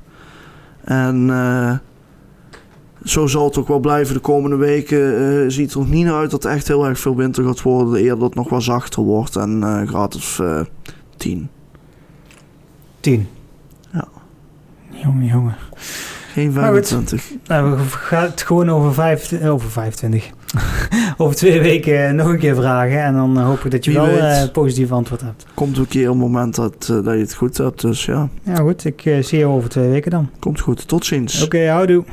En 0.85 1.31
eh, 1.31 1.73
zo 3.05 3.27
zal 3.27 3.45
het 3.45 3.59
ook 3.59 3.69
wel 3.69 3.79
blijven 3.79 4.15
de 4.15 4.21
komende 4.21 4.57
weken. 4.57 5.17
eh, 5.43 5.45
ziet 5.49 5.73
er 5.73 5.79
nog 5.79 5.89
niet 5.89 6.05
naar 6.05 6.15
uit 6.15 6.31
dat 6.31 6.43
het 6.43 6.53
echt 6.53 6.69
heel 6.69 6.87
erg 6.87 6.99
veel 6.99 7.17
winter 7.17 7.45
gaat 7.45 7.63
worden. 7.63 7.95
Eerder 8.01 8.19
dat 8.19 8.29
het 8.29 8.35
nog 8.35 8.49
wat 8.49 8.63
zachter 8.63 9.03
wordt 9.03 9.37
en 9.37 9.63
eh 9.63 9.89
graad 9.89 10.17
of 10.17 10.39
eh 10.39 10.61
10. 11.17 11.49
10. 13.01 13.29
Ja. 13.93 14.09
Jongen, 14.91 15.25
jongen. 15.27 15.57
Geen 16.33 16.53
Maar 16.53 16.73
goed. 16.73 16.89
25. 16.89 17.31
Nou, 17.47 17.77
we 17.77 17.83
gaan 17.85 18.23
het 18.23 18.43
gewoon 18.43 18.71
over, 18.71 18.95
vijf, 18.95 19.43
over 19.43 19.71
25. 19.71 20.31
over 21.17 21.37
twee 21.37 21.61
weken 21.61 22.15
nog 22.17 22.27
een 22.29 22.39
keer 22.39 22.55
vragen. 22.55 23.03
En 23.03 23.15
dan 23.15 23.39
eh, 23.39 23.45
hoop 23.45 23.65
ik 23.65 23.71
dat 23.71 23.85
je 23.85 23.91
Wie 23.91 24.01
wel 24.01 24.09
weet. 24.09 24.19
eh 24.21 24.43
positief 24.53 24.93
antwoord 24.93 25.21
hebt. 25.21 25.47
Komt 25.55 25.79
een 25.79 25.89
keer 25.89 26.09
een 26.09 26.17
moment 26.17 26.55
dat, 26.55 26.75
eh, 26.81 26.89
dat 26.89 27.05
je 27.15 27.21
het 27.21 27.35
goed 27.35 27.57
hebt. 27.59 27.81
Dus 27.81 28.05
ja, 28.05 28.29
Ja, 28.43 28.55
goed. 28.57 28.85
Ik 28.85 29.05
eh, 29.05 29.23
zie 29.23 29.39
je 29.39 29.47
over 29.47 29.69
twee 29.71 29.89
weken 29.89 30.11
dan. 30.11 30.31
komt 30.39 30.61
goed. 30.61 30.89
Tot 30.89 31.05
ziens. 31.07 31.45
Oké, 31.45 31.69
houdoe. 31.69 32.05